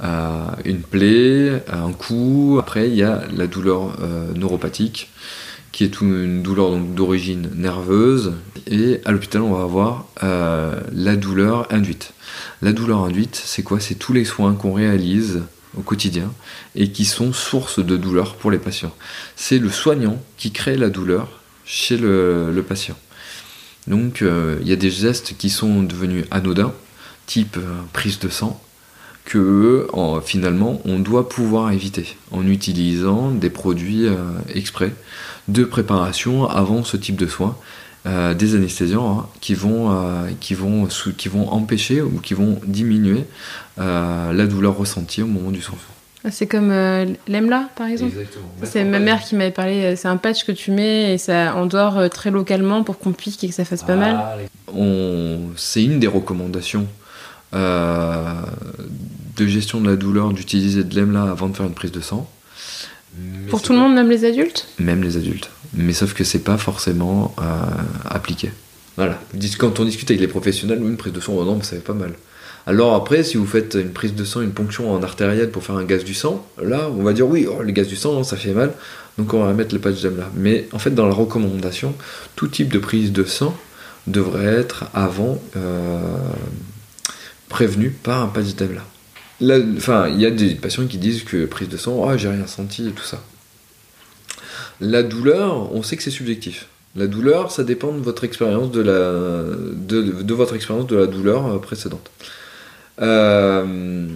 [0.00, 2.58] à une plaie, un coup.
[2.60, 5.10] Après, il y a la douleur euh, neuropathique,
[5.72, 8.34] qui est une douleur d'origine nerveuse.
[8.66, 12.12] Et à l'hôpital, on va avoir euh, la douleur induite.
[12.62, 13.80] La douleur induite, c'est quoi?
[13.80, 15.42] C'est tous les soins qu'on réalise
[15.76, 16.32] au quotidien
[16.74, 18.94] et qui sont source de douleur pour les patients.
[19.34, 22.96] C'est le soignant qui crée la douleur chez le, patient.
[23.86, 26.72] Donc euh, il y a des gestes qui sont devenus anodins,
[27.26, 27.58] type
[27.92, 28.60] prise de sang,
[29.26, 29.88] que
[30.24, 34.14] finalement on doit pouvoir éviter en utilisant des produits euh,
[34.54, 34.92] exprès
[35.48, 37.56] de préparation avant ce type de soins,
[38.06, 42.60] euh, des anesthésiants hein, qui, vont, euh, qui, vont, qui vont empêcher ou qui vont
[42.66, 43.24] diminuer
[43.76, 45.76] la douleur ressentie au moment du sang.
[46.24, 46.70] Ah, c'est comme
[47.28, 48.16] l'EMLA par exemple?
[48.62, 52.08] C'est ma mère qui m'avait parlé, c'est un patch que tu mets et ça endort
[52.10, 54.16] très localement pour qu'on pique et que ça fasse pas mal.
[54.18, 54.72] Ah,
[55.56, 56.86] c'est une des recommandations
[57.52, 62.30] de gestion de la douleur d'utiliser de l'EMLA avant de faire une prise de sang.
[63.48, 65.50] Pour tout le monde, même les adultes Même les adultes.
[65.74, 67.42] Mais sauf que c'est pas forcément euh,
[68.04, 68.50] appliqué.
[68.96, 69.18] Voilà.
[69.58, 71.94] Quand on discute avec les professionnels, une prise de sang, oh non, ça fait pas
[71.94, 72.12] mal.
[72.66, 75.76] Alors après, si vous faites une prise de sang, une ponction en artérielle pour faire
[75.76, 78.36] un gaz du sang, là, on va dire oui, oh, le gaz du sang, ça
[78.36, 78.72] fait mal,
[79.18, 80.30] donc on va mettre le patch d'EMLA.
[80.34, 81.94] Mais en fait, dans la recommandation,
[82.34, 83.56] tout type de prise de sang
[84.08, 86.00] devrait être avant euh,
[87.48, 88.82] prévenu par un patch d'EMLA
[89.76, 92.46] enfin, il y a des patients qui disent que prise de sang, oh, j'ai rien
[92.46, 93.22] senti et tout ça.
[94.80, 96.66] La douleur, on sait que c'est subjectif.
[96.94, 99.12] La douleur, ça dépend de votre expérience de la,
[99.74, 102.10] de, votre expérience de la douleur euh, précédente.
[103.02, 104.06] Euh,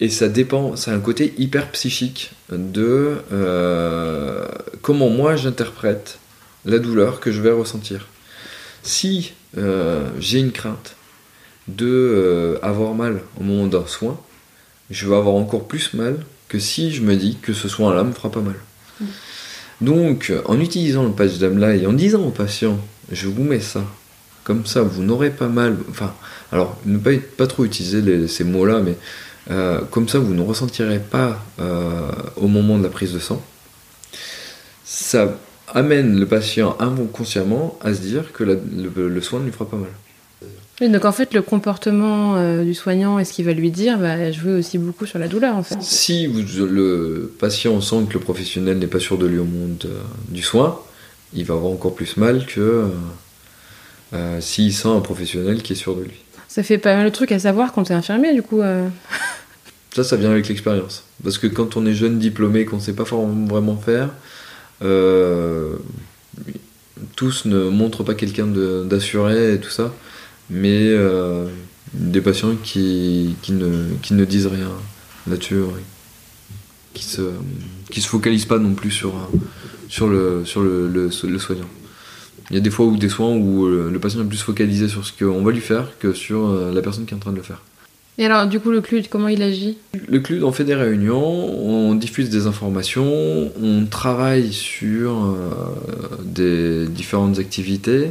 [0.00, 4.46] et ça dépend, c'est un côté hyper psychique de euh,
[4.82, 6.20] comment moi j'interprète
[6.64, 8.06] la douleur que je vais ressentir.
[8.84, 9.32] Si
[10.20, 10.94] j'ai une crainte,
[11.68, 14.18] de euh, avoir mal au moment d'un soin,
[14.90, 16.16] je vais avoir encore plus mal
[16.48, 18.56] que si je me dis que ce soin-là me fera pas mal.
[19.80, 22.78] Donc, en utilisant le patch d'âme-là et en disant au patient,
[23.12, 23.84] je vous mets ça,
[24.44, 26.14] comme ça vous n'aurez pas mal, enfin,
[26.50, 28.96] alors ne pas, pas trop utiliser ces mots-là, mais
[29.50, 33.44] euh, comme ça vous ne ressentirez pas euh, au moment de la prise de sang,
[34.84, 39.76] ça amène le patient inconsciemment à se dire que le soin ne lui fera pas
[39.76, 39.90] mal.
[40.86, 44.30] Donc en fait, le comportement euh, du soignant et ce qu'il va lui dire va
[44.30, 45.76] jouer aussi beaucoup sur la douleur en fait.
[45.82, 49.98] Si le patient sent que le professionnel n'est pas sûr de lui au monde euh,
[50.28, 50.80] du soin,
[51.34, 52.86] il va avoir encore plus mal que
[54.12, 56.14] euh, s'il sent un professionnel qui est sûr de lui.
[56.46, 58.62] Ça fait pas mal de trucs à savoir quand tu es infirmier du coup.
[59.94, 61.02] Ça, ça vient avec l'expérience.
[61.24, 64.10] Parce que quand on est jeune diplômé, qu'on ne sait pas vraiment faire,
[67.16, 69.92] tous ne montrent pas quelqu'un d'assuré et tout ça
[70.50, 71.46] mais euh,
[71.94, 74.70] des patients qui, qui, ne, qui ne disent rien
[75.28, 75.62] là-dessus,
[76.94, 77.22] qui se,
[77.90, 79.14] qui se focalisent pas non plus sur,
[79.88, 81.68] sur, le, sur le, le, soignant.
[82.50, 85.06] Il y a des fois où des soins où le, patient est plus focalisé sur
[85.06, 87.36] ce qu'on va lui faire que sur euh, la personne qui est en train de
[87.36, 87.62] le faire.
[88.20, 89.78] Et alors, du coup, le CLUD, comment il agit?
[90.08, 95.36] Le CLUD, on fait des réunions, on diffuse des informations, on travaille sur euh,
[96.24, 98.10] des différentes activités.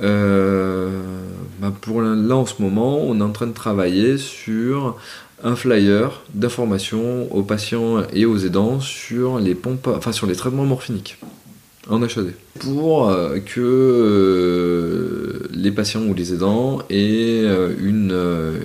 [0.00, 1.02] Euh,
[1.60, 4.96] bah, pour là en ce moment, on est en train de travailler sur
[5.42, 10.64] un flyer d'information aux patients et aux aidants sur les pompes, enfin sur les traitements
[10.64, 11.18] morphiniques
[11.88, 17.44] en HAD pour euh, que euh, les patients ou les aidants aient
[17.78, 18.60] une,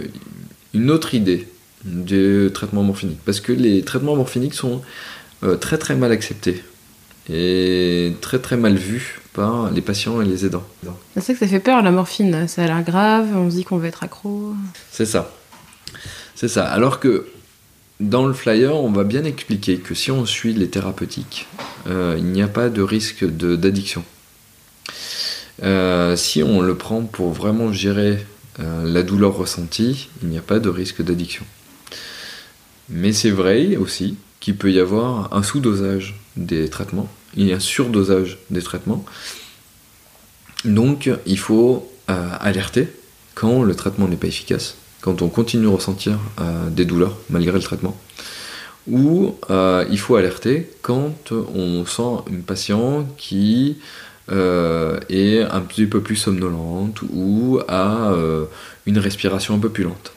[0.74, 1.48] une autre idée
[1.86, 3.20] des traitements morphiniques.
[3.26, 4.82] Parce que les traitements morphiniques sont
[5.60, 6.64] très très mal acceptés
[7.30, 10.66] et très très mal vus par les patients et les aidants.
[11.14, 13.64] C'est ça que ça fait peur la morphine, ça a l'air grave, on se dit
[13.64, 14.54] qu'on va être accro.
[14.92, 15.32] C'est ça.
[16.36, 16.66] C'est ça.
[16.66, 17.28] Alors que
[18.00, 21.48] dans le flyer, on va bien expliquer que si on suit les thérapeutiques,
[21.88, 24.04] euh, il n'y a pas de risque d'addiction.
[25.64, 28.26] Euh, si on le prend pour vraiment gérer
[28.60, 31.46] euh, la douleur ressentie, il n'y a pas de risque d'addiction.
[32.90, 37.56] Mais c'est vrai aussi qu'il peut y avoir un sous-dosage des traitements, il y a
[37.56, 39.04] un surdosage des traitements.
[40.66, 42.88] Donc il faut euh, alerter
[43.34, 47.54] quand le traitement n'est pas efficace, quand on continue à ressentir euh, des douleurs malgré
[47.54, 47.98] le traitement.
[48.88, 53.78] Ou euh, il faut alerter quand on sent une patient qui
[54.30, 58.14] est un petit peu plus somnolente ou a
[58.86, 60.15] une respiration un peu plus lente.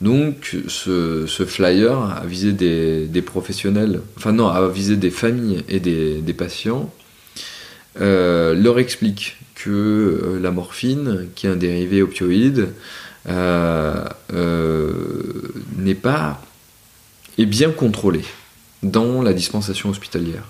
[0.00, 6.32] Donc ce, flyer a visé des, professionnels, enfin non, a visé des familles et des,
[6.32, 6.92] patients,
[8.00, 12.68] euh, leur explique que euh, la morphine, qui est un dérivé opioïde,
[13.28, 14.04] euh,
[15.76, 16.40] n'est pas
[17.36, 18.24] est bien contrôlée
[18.82, 20.44] dans la dispensation hospitalière.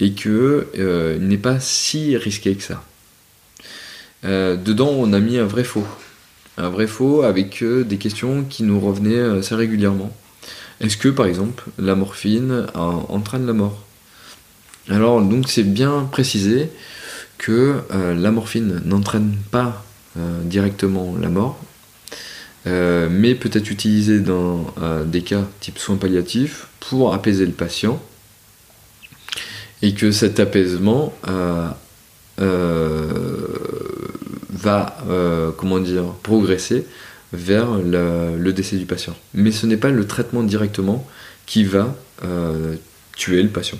[0.00, 2.82] Et que n'est pas si risqué que ça.
[4.24, 5.86] dedans, on a mis un vrai faux
[6.60, 10.14] un vrai faux avec euh, des questions qui nous revenaient euh, assez régulièrement.
[10.80, 13.84] Est-ce que par exemple la morphine entraîne la mort?
[14.88, 16.70] Alors donc c'est bien précisé
[17.36, 19.84] que euh, la morphine n'entraîne pas
[20.42, 21.56] directement la mort,
[22.66, 24.66] mais peut être utilisée dans
[25.06, 28.02] des cas type soins palliatifs pour apaiser le patient
[29.82, 31.14] et que cet apaisement
[34.60, 36.86] va, euh, comment dire, progresser
[37.32, 39.14] vers le, décès du patient.
[39.34, 41.06] Mais ce n'est pas le traitement directement
[41.46, 41.94] qui va
[42.24, 42.76] euh,
[43.16, 43.78] tuer le patient.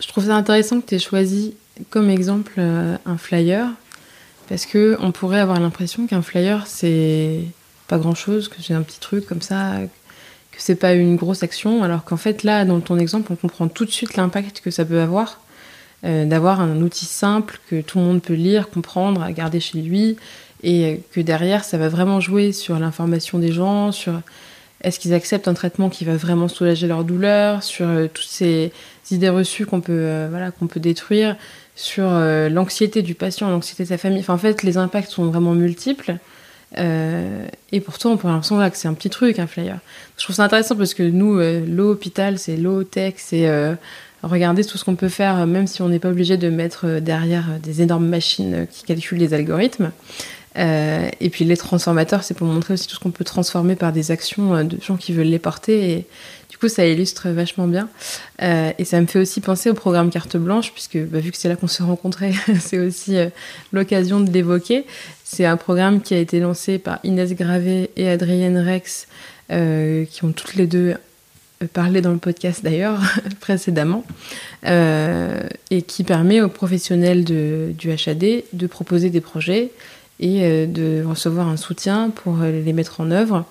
[0.00, 1.54] Je trouve ça intéressant que tu aies choisi
[1.90, 3.68] comme exemple euh, un flyer,
[4.48, 7.44] parce que on pourrait avoir l'impression qu'un flyer c'est
[7.86, 9.76] pas grand chose, que c'est un petit truc comme ça,
[10.50, 13.68] que c'est pas une grosse action, alors qu'en fait là, dans ton exemple, on comprend
[13.68, 15.40] tout de suite l'impact que ça peut avoir
[16.04, 20.16] euh, d'avoir un outil simple que tout le monde peut lire, comprendre, garder chez lui,
[20.62, 24.20] et que derrière, ça va vraiment jouer sur l'information des gens, sur
[24.82, 28.70] est-ce qu'ils acceptent un traitement qui va vraiment soulager leur douleur, sur euh, toutes ces
[29.10, 31.36] idées reçues qu'on peut, euh, voilà, peut détruire,
[31.74, 34.20] sur l'anxiété du patient, l'anxiété de sa famille.
[34.20, 36.16] Enfin, en fait, les impacts sont vraiment multiples.
[36.76, 39.78] et pourtant, on pourrait l'impression que c'est un petit truc, un flyer.
[40.16, 43.46] Je trouve ça intéressant parce que nous, l'hôpital, c'est low-tech, c'est
[44.22, 47.00] regarder tout ce qu'on peut faire, même si on n'est pas obligé de mettre euh,
[47.00, 49.92] derrière euh, des énormes machines euh, qui calculent les algorithmes.
[50.56, 54.10] et puis les transformateurs, c'est pour montrer aussi tout ce qu'on peut transformer par des
[54.10, 55.92] actions de gens qui veulent les porter.
[55.92, 56.06] Et
[56.50, 57.88] du coup, ça illustre vachement bien.
[58.40, 61.48] et ça me fait aussi penser au programme Carte Blanche, puisque bah, vu que c'est
[61.48, 63.18] là qu'on s'est rencontrés, c'est aussi
[63.72, 64.84] l'occasion de l'évoquer.
[65.22, 69.06] C'est un programme qui a été lancé par Inès Gravé et Adrienne Rex,
[69.48, 70.96] qui ont toutes les deux
[71.66, 73.00] parlé dans le podcast d'ailleurs
[73.40, 74.04] précédemment,
[74.66, 75.40] euh,
[75.70, 79.70] et qui permet aux professionnels de, du HAD de proposer des projets
[80.20, 83.44] et euh, de recevoir un soutien pour euh, les mettre en œuvre.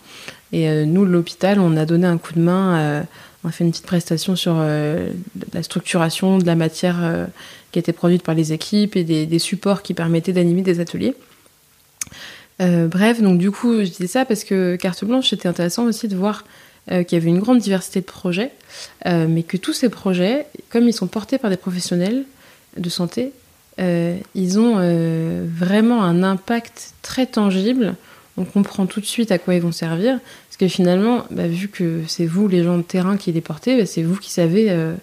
[0.53, 3.05] Et nous, l'hôpital, on a donné un coup de main,
[3.43, 7.27] on a fait une petite prestation sur la structuration de la matière
[7.73, 11.15] qui était produite par les équipes et des, des supports qui permettaient d'animer des ateliers.
[12.59, 16.15] bref, donc du coup, je disais ça parce que carte blanche, c'était intéressant aussi de
[16.15, 16.45] voir
[16.87, 18.51] qu'il y avait une grande diversité de projets,
[19.05, 22.23] mais que tous ces projets, comme ils sont portés par des professionnels
[22.77, 23.31] de santé,
[23.79, 24.75] ils ont
[25.57, 27.95] vraiment un impact très tangible
[28.37, 30.19] on comprend tout de suite à quoi ils vont servir.
[30.47, 33.77] Parce que finalement, bah, vu que c'est vous, les gens de terrain, qui les portez,
[33.77, 34.93] bah, c'est vous qui savez euh,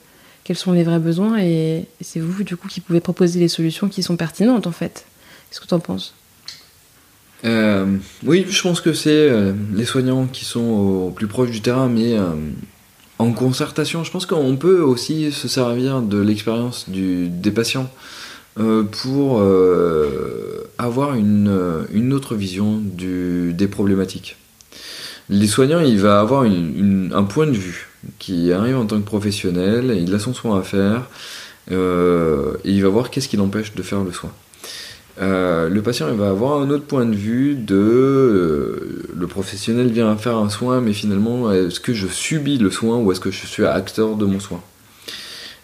[0.45, 3.89] quels sont les vrais besoins et, c'est vous, du coup, qui pouvez proposer les solutions
[3.89, 5.05] qui sont pertinentes, en fait.
[5.51, 6.15] Qu'est-ce que tu en penses?
[7.45, 11.61] Euh, Oui, je pense que c'est euh, les soignants qui sont au, plus proche du
[11.61, 12.17] terrain, mais
[13.19, 14.05] en concertation.
[14.05, 17.91] Je pense qu'on peut aussi se servir de l'expérience des patients.
[18.61, 24.37] Euh, pour euh, avoir une, autre vision des problématiques.
[25.29, 27.89] Les soignants, il va avoir un point de vue
[28.21, 31.09] qui arrive en tant que professionnel, il a son soin à faire,
[31.73, 34.31] euh, et il va voir qu'est-ce qui l'empêche de faire le soin.
[35.21, 40.51] Le patient va avoir un autre point de vue de le professionnel vient faire un
[40.51, 44.17] soin mais finalement est-ce que je subis le soin ou est-ce que je suis acteur
[44.17, 44.61] de mon soin?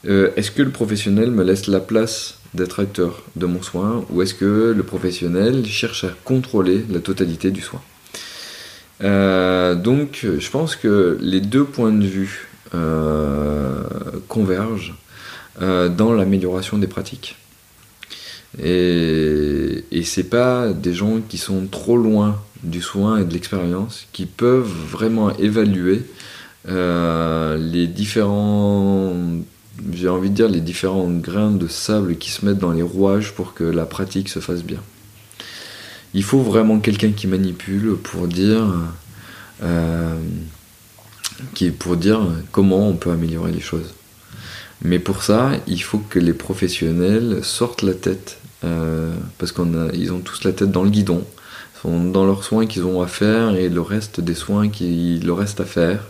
[0.05, 4.35] Est-ce que le professionnel me laisse la place d'être acteur de mon soin ou est-ce
[4.35, 7.81] que le professionnel cherche à contrôler la totalité du soin?
[9.03, 13.83] Euh, Donc je pense que les deux points de vue euh,
[14.29, 14.95] convergent
[15.63, 17.37] euh, dans l'amélioration des pratiques.
[18.59, 24.07] Et, et c'est pas des gens qui sont trop loin du soin et de l'expérience
[24.13, 26.03] qui peuvent vraiment évaluer
[26.67, 29.15] les différents
[29.93, 33.33] j'ai envie de dire, les différents grains de sable qui se mettent dans les rouages
[33.33, 34.81] pour que la pratique se fasse bien.
[36.15, 38.67] Il faut vraiment quelqu'un qui manipule pour dire,
[39.63, 40.19] euh,
[41.55, 42.21] qui, pour dire
[42.53, 43.95] comment on peut améliorer les choses.
[44.83, 50.21] Mais pour ça, il faut que les professionnels sortent la tête, euh, parce qu'ils ont
[50.21, 51.25] tous la tête dans le guidon,
[51.81, 55.39] sont dans leurs soins qu'ils ont à faire et le reste des soins qu'il leur
[55.39, 56.05] reste à faire.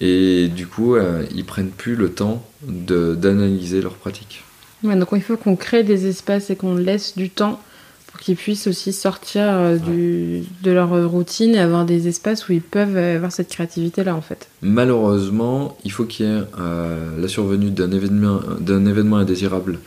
[0.00, 4.44] Et du coup, euh, ils prennent plus le temps d'analyser leurs pratiques.
[4.82, 7.60] donc il faut qu'on crée des espaces et qu'on laisse du temps
[8.08, 12.52] pour qu'ils puissent aussi sortir euh, du, de leur routine et avoir des espaces où
[12.52, 14.48] ils peuvent avoir cette créativité-là en fait.
[14.62, 19.78] Malheureusement, il faut qu'il y ait euh, la survenue d'un événement, événement indésirable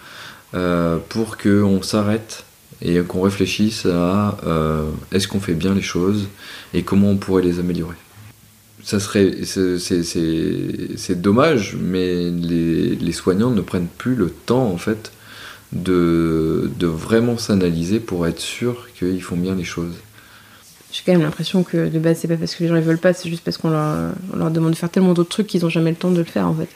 [0.52, 2.46] pour qu'on s'arrête
[2.82, 4.38] et qu'on réfléchisse à
[5.12, 6.28] est-ce qu'on fait bien les choses
[6.74, 7.96] et comment on pourrait les améliorer.
[8.84, 15.12] Ça serait c'est dommage mais les, les, soignants ne prennent plus le temps en fait
[15.74, 19.94] de, de vraiment s'analyser pour être sûr qu'ils font bien les choses.
[20.92, 22.98] J'ai quand même l'impression que de base c'est pas parce que les gens ne veulent
[22.98, 25.70] pas c'est juste parce qu'on leur, leur, demande de faire tellement d'autres trucs qu'ils n'ont
[25.70, 26.70] jamais le temps de le faire en fait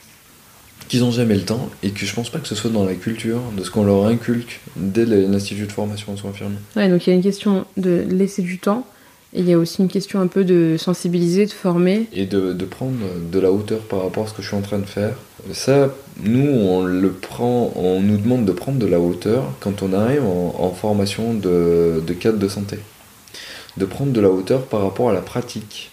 [0.88, 2.96] qu'ils n'ont jamais le temps et que je pense pas que ce soit dans la
[2.96, 7.06] culture de ce qu'on leur inculque dès l'institut de formation en soins infirmiers ouais donc
[7.06, 8.86] il y a une question de laisser du temps
[9.36, 12.08] et il y a aussi une question un peu de sensibiliser, de former.
[12.14, 13.00] Et de, de, prendre
[13.32, 15.16] de la hauteur par rapport à ce que je suis en train de faire.
[15.54, 19.92] Ça, nous, on le prend, on nous demande de prendre de la hauteur quand on
[19.92, 22.78] arrive en, formation de, de, cadre de santé.
[23.78, 25.90] De prendre de la hauteur par rapport à la pratique.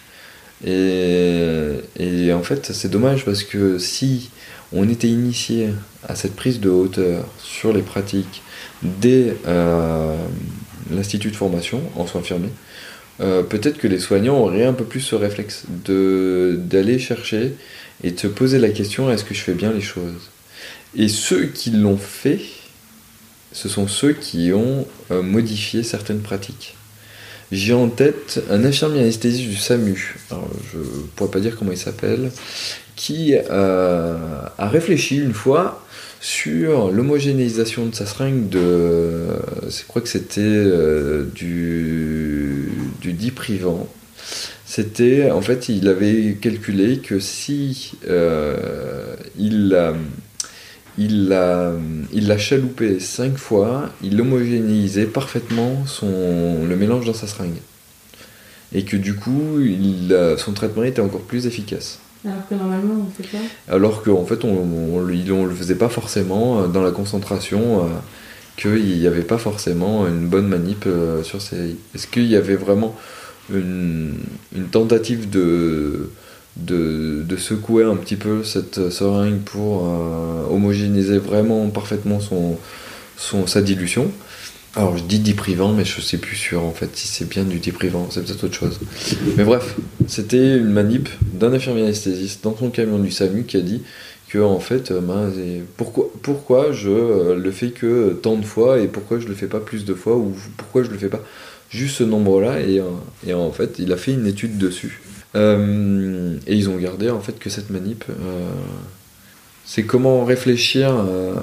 [0.66, 4.28] Et, et en fait, c'est dommage parce que si
[4.72, 5.70] on était initié
[6.06, 8.42] à cette prise de hauteur sur les pratiques
[8.82, 10.16] dès euh,
[10.90, 12.52] l'institut de formation en soins infirmiers,
[13.20, 17.54] euh, peut-être que les soignants auraient un peu plus ce réflexe d'aller chercher
[18.02, 20.30] et de se poser la question est-ce que je fais bien les choses?
[20.96, 22.40] Et ceux qui l'ont fait,
[23.52, 26.76] ce sont ceux qui ont euh, modifié certaines pratiques.
[27.52, 30.84] J'ai en tête un infirmier anesthésiste du SAMU, je ne
[31.16, 32.30] pourrais pas dire comment il s'appelle,
[33.00, 34.14] qui euh,
[34.58, 35.82] a réfléchi une fois
[36.20, 39.28] sur l'homogénéisation de sa seringue de.
[39.70, 42.70] Je crois que c'était euh, du,
[43.00, 43.88] du diprivant.
[44.66, 45.30] C'était.
[45.30, 49.94] En fait, il avait calculé que si euh, il l'a.
[50.98, 51.72] Il l'a,
[52.12, 57.62] il l'a chaloupé 5 fois, il homogénéisait parfaitement son, le mélange dans sa seringue.
[58.74, 59.58] Et que du coup,
[60.36, 62.00] son traitement était encore plus efficace.
[62.24, 66.82] Alors que normalement, on fait Alors qu'en fait, on le faisait pas forcément euh, dans
[66.82, 67.88] la concentration, euh,
[68.56, 71.76] qu'il n'y avait pas forcément une bonne manip euh, sur ces.
[71.94, 72.94] Est-ce qu'il y avait vraiment
[73.52, 74.18] une,
[74.70, 76.10] tentative de,
[77.38, 79.84] secouer un petit peu cette seringue pour
[80.50, 82.18] homogénéiser vraiment parfaitement
[83.46, 84.12] sa dilution?
[84.76, 87.58] Alors je dis diprivant, mais je sais plus sûr en fait si c'est bien du
[87.58, 88.78] diprivant, c'est peut-être autre chose.
[89.36, 93.60] Mais bref, c'était une manip d'un infirmier anesthésiste dans son camion du SAMU qui a
[93.60, 93.82] dit
[94.28, 95.32] que en fait, euh, ben,
[95.76, 99.48] pourquoi, pourquoi je euh, le fais que tant de fois et pourquoi je le fais
[99.48, 101.20] pas plus de fois ou pourquoi je le fais pas
[101.68, 102.80] juste ce nombre-là, et,
[103.26, 105.02] et, en fait, il a fait une étude dessus.
[105.36, 108.04] et ils ont gardé en fait que cette manip,
[109.64, 110.92] c'est comment réfléchir,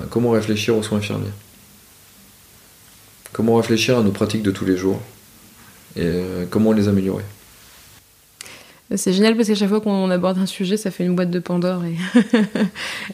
[0.10, 1.32] comment réfléchir aux soins infirmiers.
[3.38, 5.00] Comment réfléchir à nos pratiques de tous les jours
[5.96, 6.10] et
[6.50, 7.24] comment les améliorer.
[8.96, 11.38] C'est génial parce qu'à chaque fois qu'on aborde un sujet, ça fait une boîte de
[11.38, 11.84] Pandore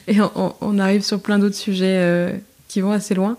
[0.08, 0.18] et,
[0.62, 2.32] on, arrive sur plein d'autres sujets euh,
[2.70, 3.38] qui vont assez loin.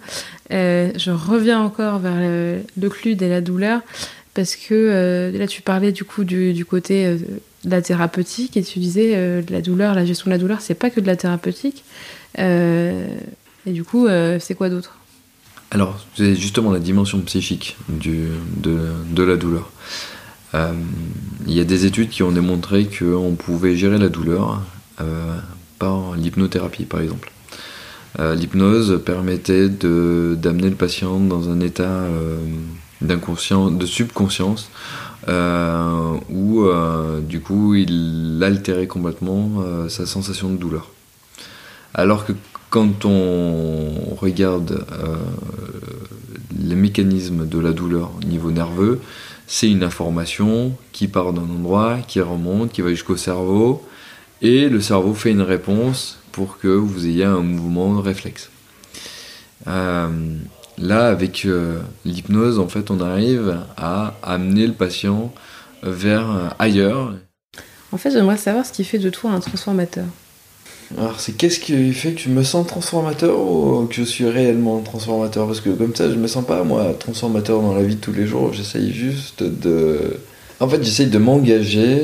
[0.53, 3.80] Euh, je reviens encore vers le, le et la douleur
[4.35, 7.16] parce que euh, là tu parlais du coup du, côté
[7.64, 10.91] de la thérapeutique et tu disais la douleur, la gestion de la douleur, c'est pas
[10.91, 11.85] que de la thérapeutique.
[12.37, 12.93] et
[13.64, 14.09] du coup,
[14.41, 14.99] c'est quoi d'autre?
[15.71, 19.71] Alors, c'est justement la dimension psychique de la douleur.
[20.55, 20.73] Euh,
[21.47, 24.62] il y a des études qui ont démontré qu'on pouvait gérer la douleur
[25.01, 25.37] euh,
[25.79, 27.31] par l'hypnothérapie, par exemple.
[28.21, 32.05] Euh, l'hypnose permettait d'amener le patient dans un état
[33.01, 34.71] d'inconscient, de subconscience,
[36.31, 36.65] où
[37.23, 40.91] du coup il altérait complètement sa sensation de douleur.
[41.95, 42.33] Alors que
[42.75, 44.85] quand on regarde
[46.59, 49.01] les mécanismes de la douleur au niveau nerveux,
[49.47, 53.87] c'est une information qui part d'un endroit, qui remonte, qui va jusqu'au cerveau,
[54.43, 58.51] et le cerveau fait une réponse pour que vous ayez un mouvement réflexe.
[59.68, 60.09] Euh,
[60.77, 65.33] là, avec euh, l'hypnose, en fait, on arrive à amener le patient
[65.85, 67.14] vers euh, ailleurs.
[67.93, 70.07] En fait, j'aimerais savoir ce qui fait de toi un transformateur.
[70.97, 74.80] Alors, c'est qu'est-ce qui fait que je me sens transformateur ou que je suis réellement
[74.80, 75.47] transformateur?
[75.47, 78.12] Parce que comme ça, je me sens pas, moi, transformateur dans la vie de tous
[78.12, 78.53] les jours.
[78.53, 80.18] J'essaye juste de.
[80.61, 82.03] En fait, j'essaye de m'engager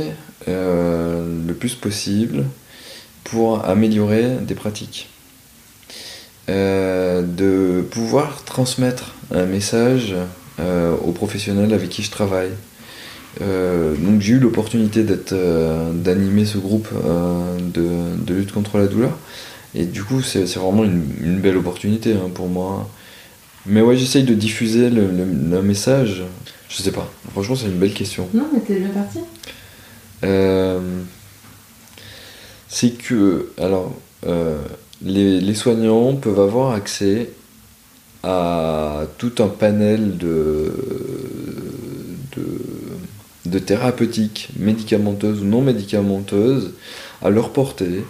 [0.48, 2.44] euh, le plus possible
[3.22, 5.08] pour améliorer des pratiques.
[6.48, 10.16] Euh, de pouvoir transmettre un message
[10.58, 12.50] euh, aux professionnels avec qui je travaille.
[13.40, 18.86] Euh, donc j'ai eu l'opportunité d'être, euh, d'animer ce groupe euh, de, lutte contre la
[18.86, 19.16] douleur.
[19.74, 22.90] Et du coup, c'est, vraiment une, belle opportunité hein, pour moi.
[23.66, 26.24] Mais ouais, j'essaye de diffuser le, message.
[26.68, 27.10] Je sais pas.
[27.32, 28.28] Franchement, c'est une belle question.
[28.34, 29.20] Non, mais t'es bien parti.
[32.68, 33.94] c'est que, alors,
[35.04, 37.30] les, les, soignants peuvent avoir accès
[38.22, 40.72] à tout un panel de
[43.50, 46.72] de thérapeutiques médicamenteuses ou non médicamenteuses
[47.22, 48.04] à leur portée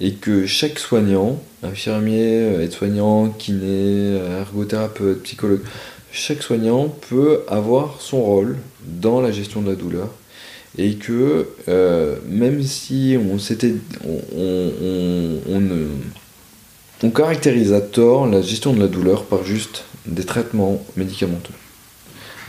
[0.00, 5.62] et que chaque soignant, infirmier, aide-soignant, kiné, ergothérapeute, psychologue,
[6.12, 10.08] chaque soignant peut avoir son rôle dans la gestion de la douleur
[10.76, 13.74] et que euh, même si on s'était
[17.02, 21.54] on, caractérise à tort la gestion de la douleur par juste des traitements médicamenteux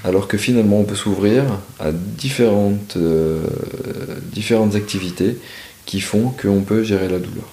[0.04, 1.43] alors que finalement on peut s'ouvrir
[1.80, 3.41] à différentes, euh,
[4.32, 5.38] différentes activités
[5.86, 7.50] qui font qu'on peut gérer la douleur.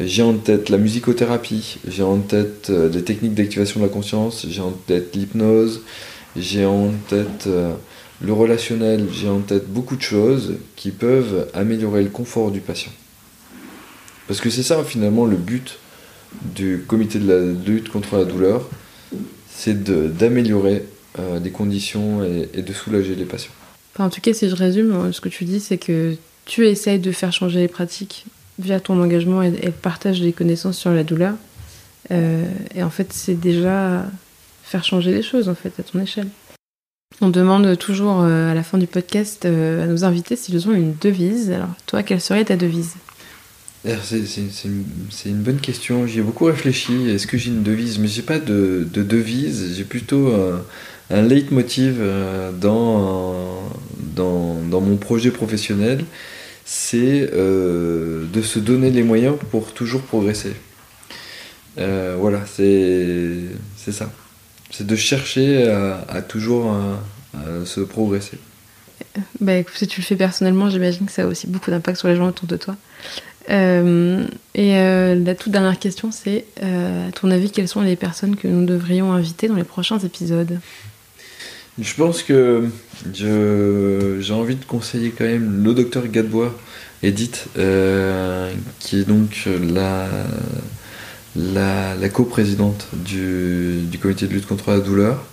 [0.00, 4.46] J'ai en tête la musicothérapie, j'ai en tête euh, des techniques d'activation de la conscience,
[4.48, 5.82] j'ai en tête l'hypnose,
[6.36, 7.74] j'ai en tête euh,
[8.20, 12.92] le relationnel, j'ai en tête beaucoup de choses qui peuvent améliorer le confort du patient.
[14.28, 15.78] Parce que c'est ça finalement le but
[16.54, 18.68] du comité de la lutte contre la douleur,
[19.50, 19.82] c'est
[20.16, 20.84] d'améliorer
[21.18, 23.52] euh, des conditions et, de soulager les patients.
[23.98, 27.12] en tout cas, si je résume, ce que tu dis, c'est que tu essayes de
[27.12, 28.24] faire changer les pratiques
[28.58, 31.34] via ton engagement et, le partage des connaissances sur la douleur.
[32.10, 34.06] Euh, et en fait, c'est déjà
[34.64, 36.28] faire changer les choses, en fait, à ton échelle.
[37.20, 40.94] On demande toujours euh, à la fin du podcast à nos invités s'ils ont une
[40.98, 41.50] devise.
[41.50, 42.94] Alors, toi, quelle serait ta devise?
[43.84, 46.06] C'est une, bonne question.
[46.06, 47.10] J'y ai beaucoup réfléchi.
[47.10, 47.98] Est-ce que j'ai une devise?
[47.98, 49.74] Mais j'ai pas de, devise.
[49.76, 50.62] J'ai plutôt un
[51.20, 53.70] leitmotiv euh, dans,
[54.16, 56.04] dans, mon projet professionnel,
[56.64, 60.54] c'est euh, de se donner les moyens pour toujours progresser.
[61.78, 64.10] Euh, voilà, c'est ça.
[64.70, 65.70] C'est de chercher
[66.08, 66.74] à, toujours
[67.66, 68.38] se progresser.
[69.40, 72.08] Bah, écoute, si tu le fais personnellement, j'imagine que ça a aussi beaucoup d'impact sur
[72.08, 72.76] les gens autour de toi.
[73.50, 78.64] et la toute dernière question, c'est à ton avis, quelles sont les personnes que nous
[78.64, 80.58] devrions inviter dans les prochains épisodes?
[81.80, 82.64] Je pense que
[83.12, 86.54] j'ai envie de conseiller quand même le docteur Gadebois,
[87.02, 90.08] Edith, euh, qui est donc la,
[91.34, 95.24] la, la coprésidente du, du, comité de lutte contre la douleur.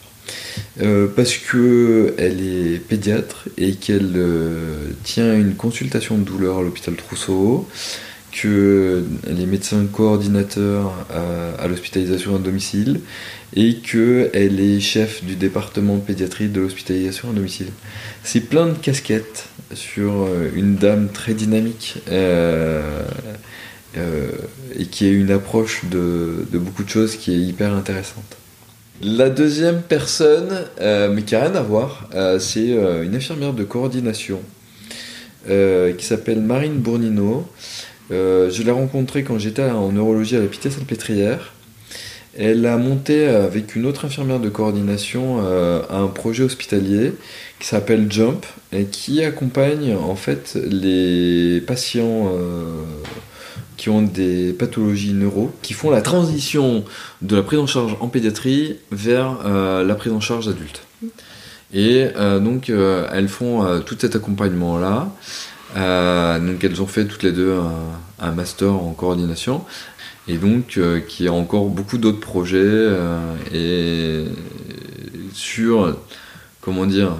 [0.81, 6.61] Euh, parce que elle est pédiatre et qu'elle euh, tient une consultation de douleur à
[6.61, 7.67] l'hôpital Trousseau,
[8.31, 10.93] que les médecins coordinateurs
[11.59, 13.01] à, l'hospitalisation à domicile
[13.55, 17.69] et qu'elle est chef du département pédiatrie de l'hospitalisation à domicile.
[18.23, 23.01] C'est plein de casquettes sur euh, une dame très dynamique euh,
[23.97, 24.29] euh,
[24.77, 28.37] et qui a une approche de, beaucoup de choses qui est hyper intéressante.
[29.01, 34.41] La deuxième personne, mais qui n'a rien à voir, c'est une infirmière de coordination
[35.47, 37.47] qui s'appelle Marine Bournino.
[38.09, 41.53] Je l'ai rencontrée quand j'étais en neurologie à la Pitié-Salpêtrière.
[42.37, 45.39] Elle a monté avec une autre infirmière de coordination
[45.89, 47.13] un projet hospitalier
[47.59, 52.31] qui s'appelle Jump et qui accompagne en fait les patients
[53.79, 56.83] qui ont des pathologies neuro, qui font la transition
[57.21, 60.81] de la prise en charge en pédiatrie vers euh, la prise en charge adulte.
[61.73, 65.09] Et euh, donc euh, elles font tout cet accompagnement-là.
[65.75, 67.55] Donc elles ont fait toutes les deux
[68.19, 69.63] un, master en coordination.
[70.27, 72.87] Et donc qui a encore beaucoup d'autres projets
[73.53, 74.25] et
[75.33, 75.97] sur,
[76.61, 77.15] comment dire,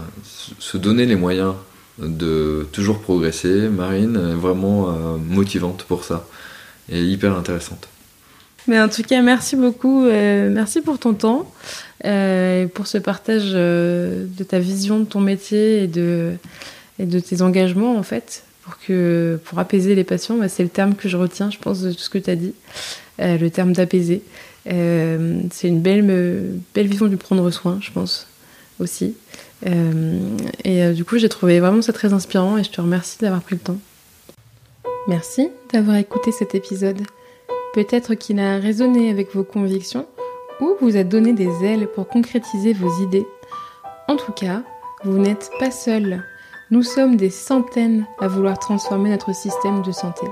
[0.60, 1.54] se donner les moyens
[1.97, 3.68] de toujours progresser.
[3.68, 6.28] Marine est vraiment motivante pour ça
[6.91, 7.88] et hyper intéressante.
[8.68, 10.06] Mais en tout cas, merci beaucoup.
[10.06, 11.52] Euh, merci pour ton temps,
[12.06, 16.34] euh, pour ce partage euh, de ta vision de ton métier et de,
[17.00, 20.38] et de tes engagements, en fait, pour, que, pour apaiser les patients.
[20.38, 22.36] Bah, c'est le terme que je retiens, je pense, de tout ce que tu as
[22.36, 22.54] dit,
[23.18, 24.22] le terme d'apaiser.
[24.66, 28.28] c'est une belle, belle vision du prendre soin, je pense,
[28.80, 29.16] aussi.
[29.66, 33.56] et du coup, j'ai trouvé vraiment ça très inspirant et je te remercie d'avoir pris
[33.56, 33.80] le temps.
[35.08, 37.02] Merci d'avoir écouté cet épisode.
[37.74, 40.06] Peut-être qu'il a résonné avec vos convictions
[40.60, 43.26] ou vous a donné des ailes pour concrétiser vos idées.
[44.08, 44.64] En tout cas,
[45.04, 46.24] vous n'êtes pas seul.
[46.72, 50.28] Nous sommes des centaines à vouloir transformer notre système de santé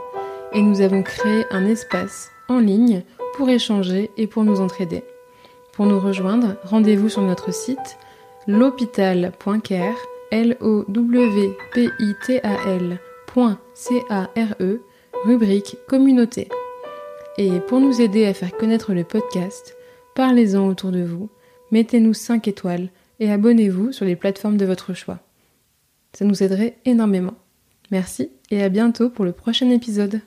[0.53, 3.01] et nous avons créé un espace en ligne
[3.33, 5.03] pour échanger et pour nous entraider.
[5.73, 7.97] Pour nous rejoindre, rendez-vous sur notre site
[8.45, 9.97] l'hôpital.care,
[10.29, 10.57] l
[14.35, 14.55] .care,
[15.25, 16.49] rubrique communauté.
[17.39, 19.75] Et pour nous aider à faire connaître le podcast,
[20.13, 21.29] parlez-en autour de vous,
[21.71, 25.17] mettez-nous 5 étoiles et abonnez-vous sur les plateformes de votre choix.
[26.17, 27.35] Ça nous aiderait énormément.
[27.91, 30.19] Merci et à bientôt pour le prochain épisode.